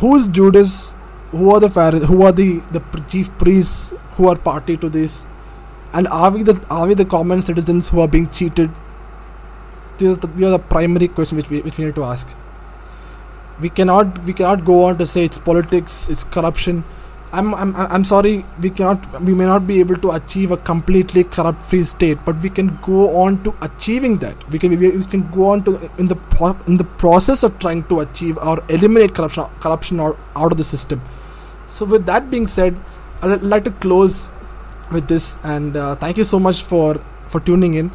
who 0.00 0.14
is 0.14 0.26
Judas? 0.26 0.92
Who 1.30 1.50
are 1.52 1.60
the? 1.60 1.68
Who 2.08 2.22
are 2.30 2.32
the 2.32 2.48
the 2.76 2.80
chief 3.12 3.30
priests 3.42 3.94
who 4.16 4.28
are 4.32 4.36
party 4.48 4.76
to 4.82 4.90
this? 4.96 5.14
And 6.00 6.08
are 6.16 6.30
we 6.34 6.42
the 6.48 6.54
are 6.78 6.86
we 6.90 6.96
the 7.02 7.06
common 7.14 7.44
citizens 7.46 7.88
who 7.94 8.02
are 8.04 8.08
being 8.14 8.28
cheated? 8.38 8.74
This 9.96 10.10
is 10.10 10.18
the, 10.18 10.26
these 10.26 10.48
are 10.48 10.50
the 10.56 10.58
primary 10.74 11.08
question 11.20 11.40
which 11.40 11.48
we 11.54 11.62
which 11.68 11.78
we 11.78 11.86
need 11.86 11.94
to 12.00 12.04
ask. 12.10 12.36
We 13.66 13.70
cannot 13.80 14.22
we 14.30 14.36
cannot 14.42 14.66
go 14.66 14.78
on 14.84 14.98
to 14.98 15.06
say 15.14 15.24
it's 15.30 15.42
politics, 15.48 15.98
it's 16.16 16.24
corruption. 16.38 16.84
I'm 17.38 17.54
I'm 17.54 17.70
I'm 17.76 18.04
sorry. 18.04 18.32
We 18.64 18.70
cannot 18.70 19.22
we 19.28 19.34
may 19.40 19.46
not 19.50 19.66
be 19.66 19.78
able 19.80 19.96
to 20.04 20.10
achieve 20.18 20.52
a 20.56 20.56
completely 20.56 21.24
corrupt 21.24 21.62
free 21.70 21.82
state, 21.84 22.18
but 22.24 22.40
we 22.46 22.50
can 22.58 22.68
go 22.82 23.16
on 23.22 23.42
to 23.44 23.54
achieving 23.68 24.18
that. 24.24 24.48
We 24.50 24.58
can 24.64 24.78
we, 24.82 24.90
we 24.90 25.04
can 25.14 25.24
go 25.36 25.50
on 25.50 25.64
to 25.64 25.90
in 25.98 26.06
the 26.12 26.16
pro- 26.34 26.58
in 26.66 26.76
the 26.76 26.88
process 27.04 27.42
of 27.42 27.58
trying 27.58 27.82
to 27.92 28.00
achieve 28.00 28.38
or 28.38 28.62
eliminate 28.68 29.14
corruption 29.14 29.44
corruption 29.66 30.00
or 30.00 30.16
out 30.36 30.52
of 30.52 30.58
the 30.58 30.68
system. 30.72 31.02
So 31.66 31.84
with 31.84 32.06
that 32.06 32.30
being 32.30 32.46
said, 32.46 32.78
I'd 33.22 33.42
like 33.42 33.64
to 33.64 33.74
close 33.86 34.28
with 34.92 35.08
this 35.08 35.36
and 35.42 35.76
uh, 35.76 35.94
thank 35.96 36.16
you 36.18 36.24
so 36.24 36.38
much 36.38 36.62
for 36.62 36.94
for 37.28 37.40
tuning 37.40 37.74
in. 37.74 37.90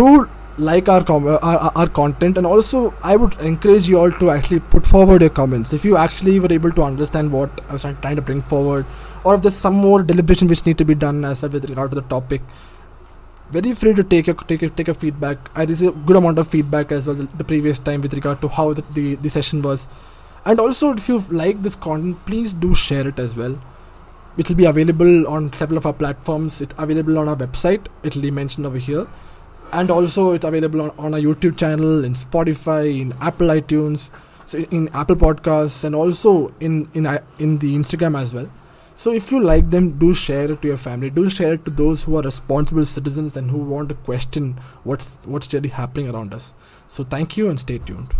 Do 0.00 0.28
like 0.58 0.88
our, 0.88 1.02
com- 1.02 1.26
uh, 1.26 1.38
our 1.42 1.72
our 1.74 1.88
content 1.88 2.36
and 2.36 2.46
also 2.46 2.92
I 3.02 3.16
would 3.16 3.38
encourage 3.40 3.88
you 3.88 3.98
all 3.98 4.12
to 4.12 4.30
actually 4.30 4.60
put 4.60 4.86
forward 4.86 5.22
your 5.22 5.30
comments. 5.30 5.72
If 5.72 5.84
you 5.84 5.96
actually 5.96 6.38
were 6.40 6.52
able 6.52 6.72
to 6.72 6.82
understand 6.82 7.32
what 7.32 7.60
I 7.68 7.72
was 7.72 7.82
trying 7.82 8.16
to 8.16 8.22
bring 8.22 8.42
forward 8.42 8.84
or 9.24 9.34
if 9.34 9.42
there's 9.42 9.54
some 9.54 9.74
more 9.74 10.02
deliberation 10.02 10.48
which 10.48 10.66
need 10.66 10.78
to 10.78 10.84
be 10.84 10.94
done 10.94 11.24
as 11.24 11.42
well 11.42 11.50
with 11.50 11.68
regard 11.70 11.90
to 11.92 11.94
the 11.94 12.02
topic 12.02 12.42
very 13.50 13.72
free 13.72 13.94
to 13.94 14.02
take 14.02 14.28
a 14.28 14.34
take 14.34 14.62
a 14.62 14.68
take 14.68 14.88
a 14.88 14.94
feedback. 14.94 15.50
I 15.54 15.64
received 15.64 15.96
a 15.96 16.00
good 16.00 16.16
amount 16.16 16.38
of 16.38 16.48
feedback 16.48 16.92
as 16.92 17.06
well 17.06 17.16
the, 17.16 17.28
the 17.36 17.44
previous 17.44 17.78
time 17.78 18.00
with 18.00 18.14
regard 18.14 18.40
to 18.40 18.48
how 18.48 18.72
the, 18.72 18.82
the 18.92 19.14
the 19.16 19.28
session 19.30 19.62
was. 19.62 19.88
And 20.44 20.58
also 20.60 20.94
if 20.94 21.08
you 21.08 21.20
like 21.30 21.62
this 21.62 21.76
content 21.76 22.24
please 22.26 22.52
do 22.52 22.74
share 22.74 23.06
it 23.06 23.18
as 23.18 23.36
well. 23.36 23.58
It 24.38 24.48
will 24.48 24.56
be 24.56 24.64
available 24.64 25.28
on 25.28 25.52
several 25.52 25.76
of 25.76 25.84
our 25.84 25.92
platforms. 25.92 26.62
It's 26.62 26.74
available 26.78 27.18
on 27.18 27.28
our 27.28 27.36
website. 27.36 27.88
It 28.02 28.14
will 28.14 28.22
be 28.22 28.30
mentioned 28.30 28.64
over 28.66 28.78
here 28.78 29.06
and 29.72 29.90
also 29.90 30.32
it's 30.32 30.44
available 30.44 30.82
on, 30.82 30.90
on 30.98 31.14
our 31.14 31.20
youtube 31.20 31.56
channel 31.56 32.04
in 32.04 32.14
spotify 32.14 33.00
in 33.00 33.12
apple 33.20 33.48
itunes 33.48 34.10
so 34.46 34.58
in- 34.70 34.88
apple 34.92 35.16
podcasts 35.16 35.84
and 35.84 35.94
also 35.94 36.52
in 36.60 36.88
in 36.94 37.06
uh, 37.06 37.18
in 37.38 37.58
the 37.58 37.74
instagram 37.74 38.20
as 38.20 38.34
well. 38.34 38.50
So 38.94 39.12
if 39.12 39.30
you 39.32 39.42
like 39.42 39.70
them 39.70 39.98
do 39.98 40.12
share 40.12 40.50
it 40.52 40.60
to 40.62 40.68
your 40.68 40.76
family. 40.76 41.08
Do 41.10 41.30
share 41.30 41.54
it 41.54 41.64
to 41.64 41.70
those 41.70 42.04
who 42.04 42.16
are 42.18 42.22
responsible 42.22 42.84
citizens 42.84 43.36
and 43.36 43.50
who 43.50 43.58
want 43.58 43.88
to 43.88 43.94
question 43.94 44.58
what's 44.84 45.24
what's 45.24 45.52
really 45.54 45.70
happening 45.70 46.10
around 46.10 46.34
us. 46.34 46.52
So 46.86 47.02
thank 47.02 47.38
you 47.38 47.48
and 47.48 47.58
stay 47.58 47.78
tuned 47.78 48.14